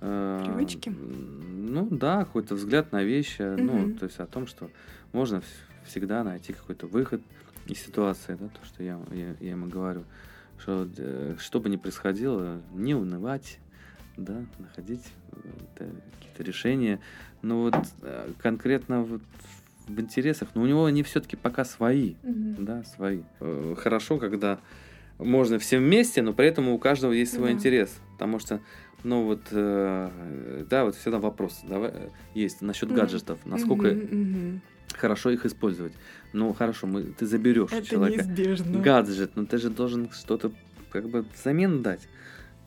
[0.00, 0.90] э, Привычки?
[0.90, 3.42] Ну да, какой-то взгляд на вещи.
[3.42, 3.98] Ну, Мгм.
[3.98, 4.70] то есть о том, что
[5.12, 5.42] можно вс-
[5.84, 7.22] всегда найти какой-то выход
[7.66, 10.04] из ситуации, да, то, что я, я, я ему говорю,
[10.58, 13.58] что э, что бы ни происходило, не унывать,
[14.16, 15.04] да, находить
[15.78, 17.00] э, какие-то решения.
[17.42, 17.74] Но вот
[18.38, 19.22] конкретно вот
[19.88, 22.64] в интересах, но у него они все-таки пока свои, Мгм.
[22.64, 23.22] да, свои.
[23.76, 24.58] Хорошо, когда
[25.18, 27.58] можно все вместе, но при этом у каждого есть свой Да.
[27.58, 28.60] интерес, потому что
[29.04, 32.96] ну вот, э, да, вот всегда вопрос давай, э, есть насчет Мгм.
[32.96, 34.60] гаджетов, насколько мгм.
[34.94, 35.92] хорошо их использовать.
[36.32, 38.80] Ну хорошо, мы, ты заберешь у Это человека неизбежно.
[38.80, 40.52] гаджет, но ты же должен что-то
[40.90, 42.08] как бы взамен дать.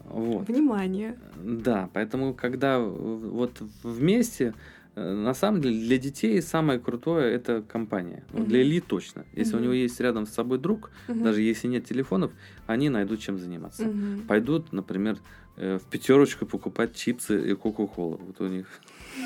[0.03, 0.47] Вот.
[0.47, 1.17] Внимание.
[1.43, 4.53] Да, поэтому когда вот вместе,
[4.95, 8.23] э, на самом деле для детей самое крутое это компания.
[8.31, 8.61] Ну, Для.
[8.61, 9.25] Ильи точно.
[9.33, 9.63] Если у Мгм.
[9.63, 11.23] него есть рядом с собой друг, Мгм.
[11.23, 12.31] даже если нет телефонов,
[12.67, 13.83] они найдут чем заниматься.
[13.87, 14.27] Мгм.
[14.27, 15.17] Пойдут, например,
[15.57, 18.19] в пятерочку покупать чипсы и кока-колу.
[18.27, 18.67] Вот у них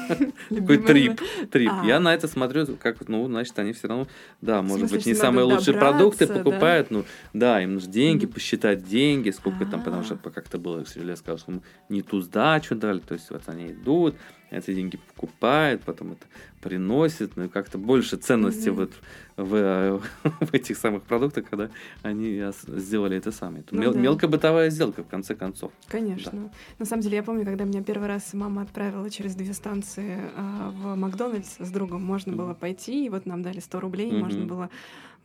[0.50, 1.22] такой трип.
[1.52, 1.72] трип.
[1.72, 1.86] А.
[1.86, 4.08] Я на это смотрю, как, ну, значит, они все равно,
[4.42, 8.84] да, может быть, не что самые лучшие продукты покупают, ну, да, им нужно деньги, посчитать
[8.84, 10.30] деньги, сколько там, потому что А.
[10.30, 14.16] как-то было, я сказал, что не ту сдачу дали, то есть вот они идут,
[14.52, 16.26] эти деньги покупают, потом это
[16.62, 18.78] приносят, ну, и как-то больше ценности Мгм.
[18.78, 18.92] вот
[19.38, 20.00] в, э,
[20.42, 21.70] в этих самых продуктах, когда
[22.04, 23.62] они сделали это самое.
[23.62, 24.00] Это Ну мел- да.
[24.00, 25.72] мелкобытовая сделка, в конце концов.
[25.88, 26.52] Конечно.
[26.80, 30.70] На самом деле, я помню, когда меня первый раз мама отправила через две станции а,
[30.72, 34.46] в Макдональдс с другом, можно было пойти, и вот нам дали 100 рублей, и можно
[34.46, 34.70] было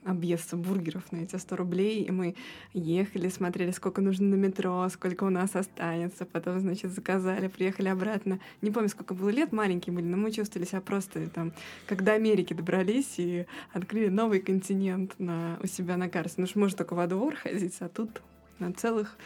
[0.07, 2.35] объесться бургеров на эти 100 рублей, и мы
[2.73, 8.39] ехали, смотрели, сколько нужно на метро, сколько у нас останется, потом, значит, заказали, приехали обратно.
[8.61, 11.51] Не помню, сколько было лет, маленькие были, но мы чувствовали себя просто там,
[11.89, 16.35] до Америки добрались и открыли новый континент на, у себя на карте.
[16.37, 18.21] Ну что можно только во двор ходить, а тут
[18.59, 19.17] на целых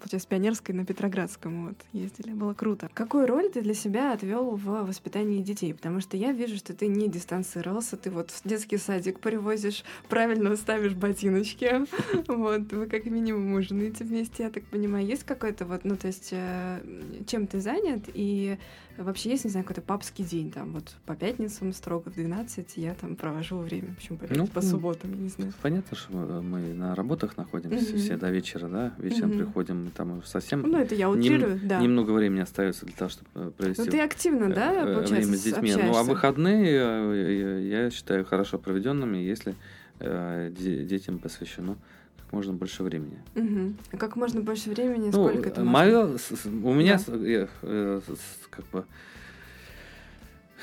[0.00, 2.32] получается, Пионерской на Петроградском вот ездили.
[2.32, 2.90] Было круто.
[2.94, 5.74] Какую роль ты для себя отвел в воспитании детей?
[5.74, 10.54] Потому что я вижу, что ты не дистанцировался, ты вот в детский садик привозишь, правильно
[10.56, 11.86] ставишь ботиночки,
[12.28, 15.06] вот, вы как минимум ужинаете вместе, я так понимаю.
[15.06, 16.80] Есть какой-то вот, ну, то есть, э,
[17.26, 18.58] чем ты занят, и
[18.96, 22.94] вообще есть, не знаю, какой-то папский день, там, вот, по пятницам строго в 12 я
[22.94, 25.52] там провожу время, почему по, Ну, по субботам, я не знаю.
[25.62, 29.38] Понятно, что мы на работах находимся все до вечера, да, вечером Мгм.
[29.86, 31.80] Приходим, там уже совсем Ну, это я нем- утрирую, да.
[31.80, 35.14] немного времени остается для того, чтобы э, провести Ну, ты активно, да, э, э, получается,
[35.14, 35.72] время с детьми.
[35.72, 36.10] Ну, а общаешься?
[36.12, 39.54] выходные э, я я считаю хорошо проведенными, если
[40.00, 41.76] э, де- детям посвящено
[42.22, 43.18] как можно больше времени.
[43.34, 43.76] Мгм.
[43.92, 45.10] А как можно больше времени?
[45.12, 46.16] Ну, Сколько это мое,
[46.62, 47.12] у меня, Да.
[47.14, 48.84] э, э, с- как бы,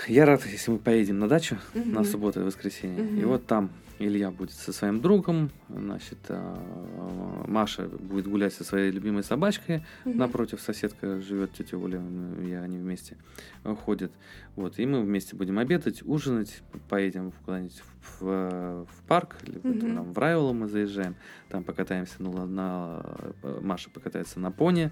[0.08, 2.06] я рад, если мы поедем на дачу на Мгм.
[2.06, 3.00] субботу и воскресенье.
[3.00, 3.28] И Мгм.
[3.28, 9.24] вот там Илья будет со своим другом, значит, а, Маша будет гулять со своей любимой
[9.24, 10.18] собачкой, Мгм.
[10.18, 12.02] напротив соседка живет, тетя Оля,
[12.44, 13.18] я, они вместе
[13.64, 14.12] э, ходят.
[14.56, 19.96] Вот, и мы вместе будем обедать, ужинать, поедем куда-нибудь в, в- в парк, либо Мгм.
[19.96, 21.16] там в Райвелло мы заезжаем,
[21.50, 23.06] там покатаемся на, на-
[23.44, 24.90] э, Маша покатается на пони,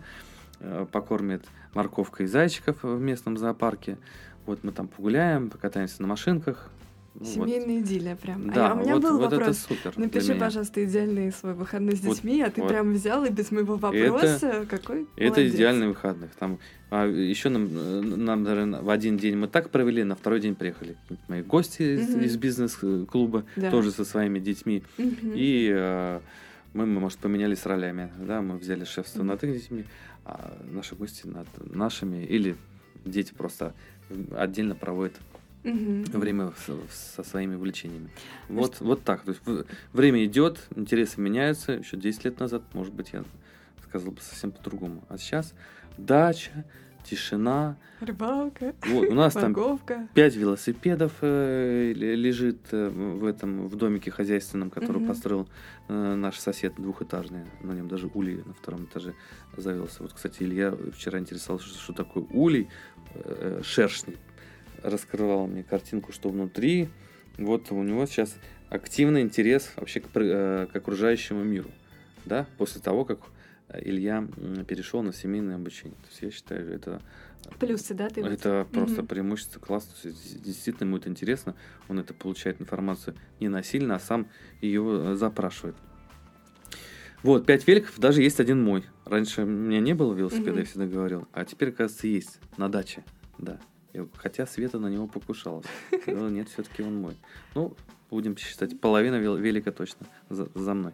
[0.60, 3.98] э, покормит морковкой зайчиков в местном зоопарке.
[4.46, 6.70] Вот мы там погуляем, покатаемся на машинках.
[7.14, 7.28] Ну, вот.
[7.50, 8.50] Семейная идиллия прям.
[8.50, 9.58] А Да, я- у меня вот, был вот это вопрос.
[9.60, 9.92] супер.
[9.96, 12.70] для Напиши, пожалуйста, идеальный свой выходной с Вот, детьми, а ты вот.
[12.70, 14.66] прям взял и без моего Это- вопроса.
[14.70, 15.54] Какой Это молодец.
[15.56, 16.32] идеальный выходных.
[16.40, 16.58] Там
[16.90, 20.56] а еще нам, э, нам, наверное, в один день мы так провели, на второй день
[20.56, 20.96] приехали
[21.28, 22.22] мои гости из, Мгм.
[22.24, 23.72] из бизнес-клуба, Да.
[23.72, 24.84] тоже со своими детьми.
[24.98, 25.34] Мгм.
[25.36, 26.20] И э,
[26.74, 28.10] мы, может, поменялись ролями.
[28.20, 28.42] Да?
[28.42, 29.28] Мы взяли шефство Мгм.
[29.28, 29.84] над их детьми,
[30.26, 32.24] а наши гости над нашими.
[32.26, 32.56] Или
[33.06, 33.74] дети просто
[34.36, 35.16] отдельно проводят
[35.64, 36.04] Мгм.
[36.06, 38.10] время со, со своими увлечениями.
[38.50, 39.22] Вот, вот так.
[39.24, 39.42] То есть
[39.94, 41.74] время идет, интересы меняются.
[41.74, 43.24] Еще 10 лет назад, может быть, я
[43.88, 45.04] сказал бы совсем по-другому.
[45.10, 45.54] А сейчас
[45.98, 46.66] дача,
[47.04, 47.78] тишина.
[48.00, 50.08] Рыбалка, Вот, у нас там морковка.
[50.16, 55.08] пять велосипедов э, ле- лежит э, в этом в домике хозяйственном, который Мгм.
[55.08, 55.48] построил
[55.88, 57.46] э, наш сосед двухэтажный.
[57.62, 59.14] На нем даже улей на втором этаже
[59.58, 60.02] завелся.
[60.04, 62.70] Вот, кстати, Илья вчера интересовался, что, что такое улей,
[63.16, 64.18] э, шершни.
[64.84, 66.90] Раскрывал мне картинку, что внутри.
[67.38, 68.36] Вот у него сейчас
[68.70, 71.70] активный интерес вообще к, э, к окружающему миру.
[72.26, 73.20] Да, после того, как
[73.74, 75.96] Илья м, перешел на семейное обучение.
[76.02, 77.02] То есть я считаю, это
[77.60, 79.08] Плюсы, да, ты вот- это просто Мгм.
[79.08, 79.90] преимущество класса.
[80.02, 81.56] То есть Действительно, ему это интересно.
[81.90, 84.28] Он это получает информацию не насильно, а сам
[84.62, 85.76] ее э, запрашивает.
[87.24, 88.84] Вот, пять великов, даже есть один мой.
[89.12, 90.60] Раньше у меня не было велосипеда, Мгм.
[90.60, 91.28] я всегда говорил.
[91.34, 92.40] А теперь, оказывается, есть.
[92.56, 93.04] На даче.
[93.38, 93.60] Да.
[94.16, 95.66] Хотя Света на него покушалась.
[96.08, 97.18] Но нет, все-таки он мой.
[97.54, 97.76] Ну,
[98.10, 100.94] будем считать, половина вел- велика точно за, за мной.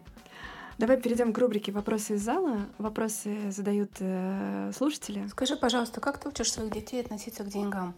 [0.78, 2.66] Давай перейдем к рубрике «Вопросы из зала».
[2.78, 5.26] Вопросы задают э, слушатели.
[5.28, 7.94] Скажи, пожалуйста, как ты учишь своих детей относиться к деньгам?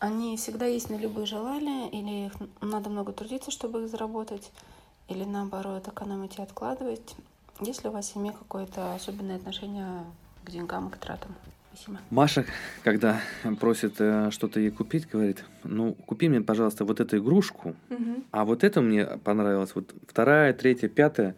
[0.00, 4.50] Они всегда есть на любые желания, или их надо много трудиться, чтобы их заработать,
[5.08, 7.14] или наоборот экономить и откладывать?
[7.60, 10.04] Есть ли у вас в семье какое-то особенное отношение
[10.44, 11.34] к деньгам и к тратам?
[11.72, 11.98] Спасибо.
[12.10, 12.44] Маша,
[12.84, 13.20] когда
[13.60, 18.24] просит э, что-то ей купить, говорит, ну, купи мне, пожалуйста, вот эту игрушку, Мгм.
[18.30, 19.74] А вот это мне понравилось.
[19.74, 21.34] Вот вторая, третья, пятая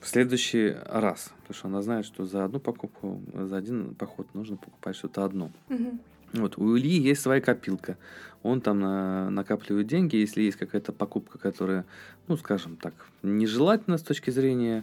[0.00, 1.32] в следующий раз.
[1.42, 5.50] Потому что она знает, что за одну покупку, за один поход нужно покупать что-то одно.
[5.68, 6.00] Мгм.
[6.34, 7.96] Вот у Ильи есть своя копилка.
[8.42, 11.84] Он там на- накапливает деньги, если есть какая-то покупка, которая,
[12.28, 14.82] ну, скажем так, нежелательна с точки зрения э,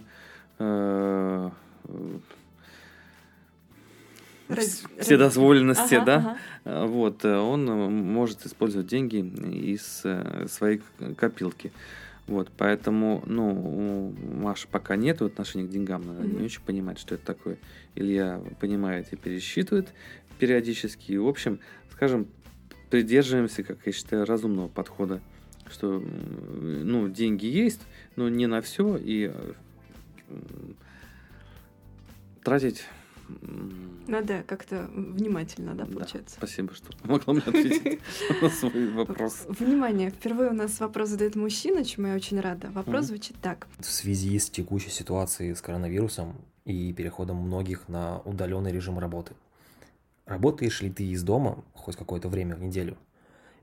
[4.48, 6.16] Раз- вседозволенности, Ага, да?
[6.16, 6.36] ага.
[6.64, 10.80] А, Вот, э, он э, может использовать деньги из э, своей
[11.16, 11.72] копилки.
[12.28, 16.38] Вот, поэтому, ну, у Маши пока нет отношения к деньгам, она Мгм.
[16.38, 17.56] не очень понимает, что это такое.
[17.96, 19.88] Илья понимает и пересчитывает
[20.38, 21.12] периодически.
[21.12, 21.58] И, в общем,
[21.92, 22.26] скажем,
[22.90, 25.20] придерживаемся, как я считаю, разумного подхода,
[25.68, 27.80] что, ну, деньги есть,
[28.14, 29.32] но не на все, и
[32.42, 32.84] тратить
[34.06, 35.92] Надо как-то внимательно, да, да.
[35.92, 36.36] получается?
[36.36, 38.00] Спасибо, что помогла мне ответить
[38.42, 39.46] на свой вопрос.
[39.48, 42.70] Внимание, впервые у нас вопрос задает мужчина, чему я очень рада.
[42.70, 43.66] Вопрос звучит так.
[43.80, 49.34] В связи с текущей ситуацией с коронавирусом и переходом многих на удаленный режим работы.
[50.24, 52.96] Работаешь ли ты из дома хоть какое-то время в неделю?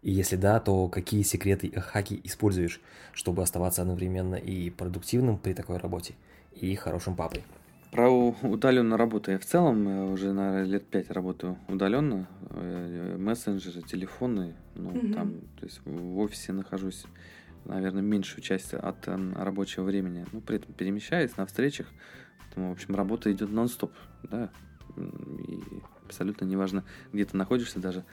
[0.01, 2.81] И если да, то какие секреты и хаки используешь,
[3.13, 6.13] чтобы оставаться одновременно и продуктивным при такой работе,
[6.55, 7.43] и хорошим папой?
[7.91, 8.09] Про
[8.41, 12.27] удаленную работу я в целом э, уже, наверное, лет пять работаю удаленно.
[12.49, 15.13] Э, Мессенджеры, телефоны, ну, Мгм.
[15.13, 17.05] там, то есть в офисе нахожусь,
[17.65, 20.25] наверное, меньшую часть от э, рабочего времени.
[20.31, 21.87] Ну, при этом перемещаюсь на встречах.
[22.39, 24.49] Поэтому, в общем, работа идет нон-стоп, да.
[24.97, 25.59] И
[26.05, 28.05] абсолютно неважно, где ты находишься, даже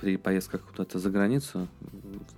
[0.00, 1.68] при поездках куда-то за границу,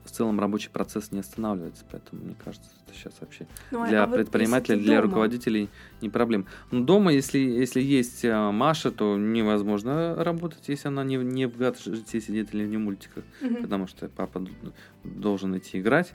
[0.05, 1.85] в целом рабочий процесс не останавливается.
[1.91, 5.03] Поэтому, мне кажется, это сейчас вообще Ну, а- для а предпринимателя, для дома?
[5.03, 5.69] руководителей
[6.01, 6.47] не проблем.
[6.71, 11.57] Но дома, если, если есть а, Маша, то невозможно работать, если она не, не в
[11.57, 13.63] гаджете сидит или не в мультиках, Мгм.
[13.63, 14.47] потому что папа
[15.05, 16.13] должен идти играть.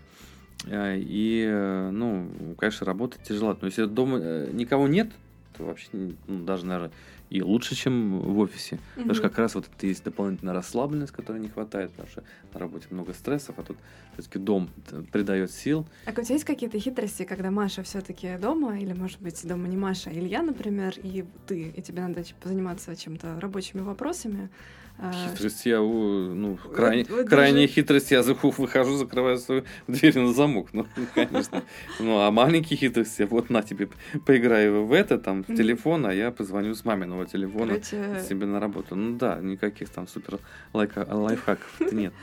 [0.67, 3.57] А, И, э, ну, конечно, работать тяжело.
[3.59, 5.11] Но если дома э, никого нет,
[5.53, 6.91] Это вообще ну, даже, наверное,
[7.33, 8.77] и лучше, чем в офисе.
[8.95, 12.23] Потому что как раз вот это есть дополнительная расслабленность, которой не хватает, потому что
[12.53, 13.77] на работе много стрессов, а тут
[14.13, 14.69] все-таки дом
[15.11, 15.87] придает сил.
[16.05, 19.77] А у тебя есть какие-то хитрости, когда Маша все-таки дома, или, может быть, дома не
[19.77, 24.49] Маша, а Илья, например, и ты, и тебе надо ч- заниматься чем-то рабочими вопросами?
[24.97, 30.33] А, Хитрость я, ну, крайне, вот крайняя даже- хитрость, я выхожу, закрываю свою дверь на
[30.33, 30.85] замок, ну,
[31.15, 31.63] конечно.
[31.99, 33.89] Ну, а маленькие хитрости, вот на тебе,
[34.25, 38.59] поиграй в это, там, в телефон, а я позвоню с маминого телефона Короче, себе на
[38.59, 38.95] работу.
[38.95, 40.39] Ну да, никаких там супер
[40.73, 42.13] лайка- лайфхаков нет.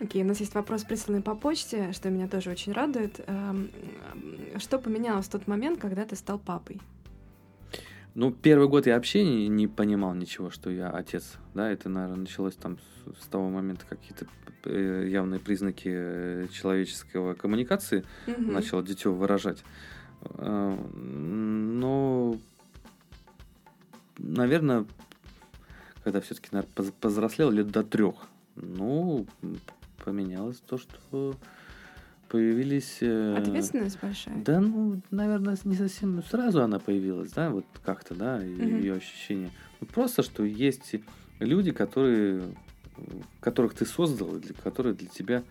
[0.00, 3.20] Окей, у нас есть вопрос, присланный по почте, что меня тоже очень радует.
[3.26, 3.68] Эм,
[4.58, 6.80] Что поменялось в тот момент, когда ты стал папой?
[8.14, 11.36] Ну, первый год я вообще не, не понимал ничего, что я отец.
[11.54, 14.26] Да, это, наверное, началось там с, с того момента какие-то
[14.64, 18.52] э, явные признаки э, человеческого коммуникации Мгм.
[18.52, 19.64] начал дитё выражать.
[20.22, 22.36] Э, Но,
[24.18, 24.84] наверное,
[26.04, 26.50] когда все-таки
[27.00, 28.16] повзрослел лет до трех,
[28.56, 29.26] ну,
[30.04, 31.34] поменялось то, что
[32.32, 32.98] появились...
[33.02, 34.42] э, Ответственность большая?
[34.42, 38.80] Да, ну, наверное, не совсем сразу она появилась, да, вот как-то, да, Мгм.
[38.80, 39.50] ее ощущение.
[39.80, 40.94] Ну, просто, что есть
[41.40, 42.42] люди, которые,
[43.40, 45.42] которых ты создал, для, которые для тебя,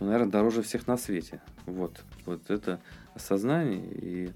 [0.00, 1.42] ну, наверное, дороже всех на свете.
[1.66, 2.80] Вот, вот это
[3.14, 4.30] осознание и,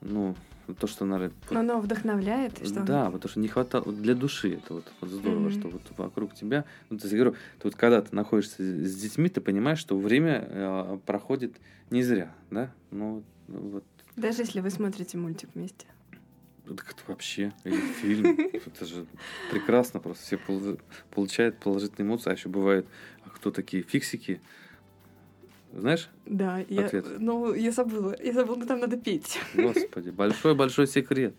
[0.00, 0.36] ну,
[0.78, 2.82] то, что, вот- Но оно вдохновляет, и что?
[2.84, 5.50] да, потому что не хватало вот для души это вот, вот здорово, Мгм.
[5.50, 6.64] что вот вокруг тебя.
[6.90, 9.98] Ну, то есть, я говорю, ты вот когда ты находишься с детьми, ты понимаешь, что
[9.98, 11.60] время э, проходит
[11.90, 12.72] не зря, да?
[12.90, 13.84] Ну, вот
[14.16, 15.86] Даже если вы смотрите мультик вместе.
[16.64, 19.06] так это вообще или фильм, это же
[19.50, 20.78] прекрасно, просто все пол-
[21.10, 22.86] получают положительные эмоции, а еще бывает,
[23.24, 24.40] а кто такие фиксики,
[25.74, 26.08] знаешь?
[26.26, 27.06] Да, я, Ответ.
[27.18, 28.14] ну, я забыла.
[28.22, 29.38] Я забыла, но там надо петь.
[29.54, 31.34] Господи, большой-большой секрет.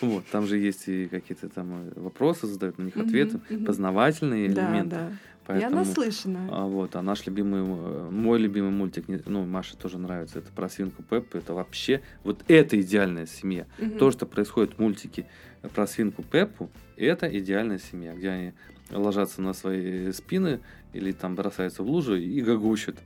[0.00, 4.68] Вот, там же есть и какие-то там э, вопросы задают, на них ответы, познавательные Да,
[4.70, 4.90] элементы.
[4.90, 5.10] да.
[5.10, 6.48] Я Поэтому, наслышана.
[6.52, 10.68] а, вот, а наш любимый, э, мой любимый мультик, ну, Маше тоже нравится, это про
[10.68, 13.66] свинку Пеппу, это вообще, вот это идеальная семья.
[13.98, 15.26] То, что происходит в мультике
[15.74, 18.52] про свинку Пеппу, это идеальная семья, где они
[18.90, 20.60] ложатся на свои спины
[20.92, 22.96] или там бросаются в лужу и гогочут.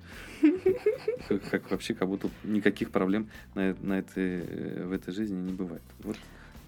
[1.29, 5.53] Как, как вообще, как будто никаких проблем на, на этой, э, в этой жизни не
[5.53, 5.83] бывает.
[6.01, 6.17] Вот,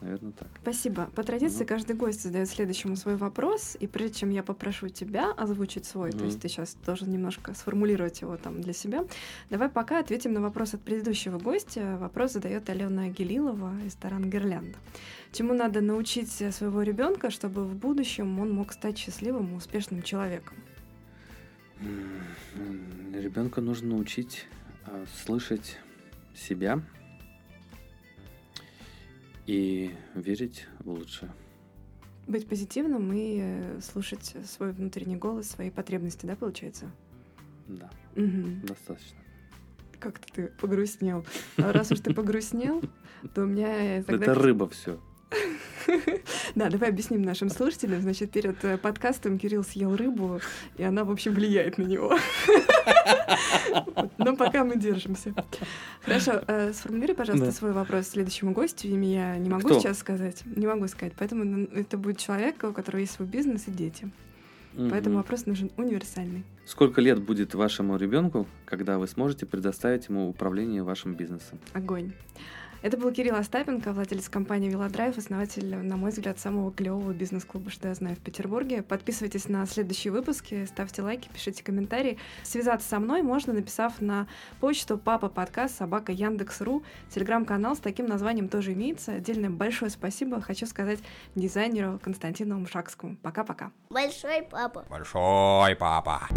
[0.01, 0.49] наверное, так.
[0.63, 1.11] Спасибо.
[1.15, 1.67] По традиции Мгм.
[1.67, 6.19] каждый гость задает следующему свой вопрос, и прежде чем я попрошу тебя озвучить свой, то
[6.19, 6.27] Мгм.
[6.27, 9.05] есть ты сейчас должен немножко сформулировать его там для себя,
[9.51, 11.97] давай пока ответим на вопрос от предыдущего гостя.
[12.01, 14.79] Вопрос задает Алена Гелилова из Таран Гирлянда.
[15.33, 20.57] Чему надо научить своего ребенка, чтобы в будущем он мог стать счастливым и успешным человеком?
[23.13, 24.47] Ребенка нужно научить
[24.87, 25.79] а, слышать
[26.35, 26.81] себя
[29.47, 31.33] и верить в лучшее.
[32.27, 36.91] Быть позитивным и э, слушать свой внутренний голос, свои потребности, да, получается?
[37.69, 38.61] Да, Мгм.
[38.67, 39.19] достаточно.
[40.01, 41.25] Как-то ты погрустнел.
[41.59, 42.83] А раз уж ты погрустнел,
[43.35, 44.05] то у меня э.
[44.07, 45.01] Это рыба все.
[46.55, 48.01] Да, давай объясним нашим слушателям.
[48.03, 50.41] Значит, перед э, подкастом Кирилл съел рыбу,
[50.77, 52.17] и она, в общем, влияет на него.
[54.19, 55.35] Но пока мы держимся.
[56.03, 58.89] Хорошо, э, сформулируй, пожалуйста, свой вопрос следующему гостю.
[58.89, 60.43] Имя я не могу сейчас сказать.
[60.45, 61.15] Не могу сказать.
[61.19, 64.11] Поэтому это будет человек, у которого есть свой бизнес и дети.
[64.77, 66.45] Поэтому вопрос нужен универсальный.
[66.67, 71.59] Сколько лет будет вашему ребенку, когда вы сможете предоставить ему управление вашим бизнесом?
[71.75, 72.13] Огонь.
[72.85, 77.89] Это был Кирилл Остапенко, владелец компании Велодрайв, основатель, на мой взгляд, самого клевого бизнес-клуба, что
[77.89, 78.83] я знаю в Петербурге.
[78.83, 82.19] Подписывайтесь на следующие выпуски, ставьте лайки, пишите комментарии.
[82.43, 84.27] Связаться со мной можно, написав на
[84.61, 86.83] почту папа подкаст собака Яндекс.ру.
[87.09, 89.13] Телеграм-канал с таким названием тоже имеется.
[89.13, 90.99] Отдельное большое спасибо хочу сказать
[91.35, 93.17] дизайнеру Константину Мшакскому.
[93.23, 93.73] Пока-пока.
[93.89, 94.85] Большой папа.
[94.91, 96.29] Большой папа.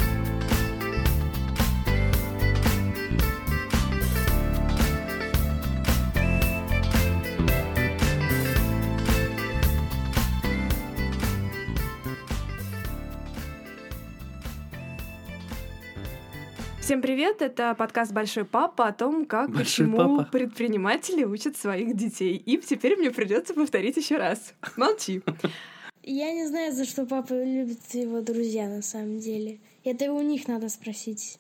[16.88, 17.42] Всем привет!
[17.42, 20.32] Это подкаст «Большой папа» о том, как Большой почему папа.
[20.32, 22.38] предприниматели учат своих детей.
[22.38, 24.54] И теперь мне придется повторить еще раз.
[24.78, 25.22] Молчи.
[26.02, 29.60] Я не знаю, за что папа любит его друзья на самом деле.
[29.84, 31.40] Это у них надо спросить.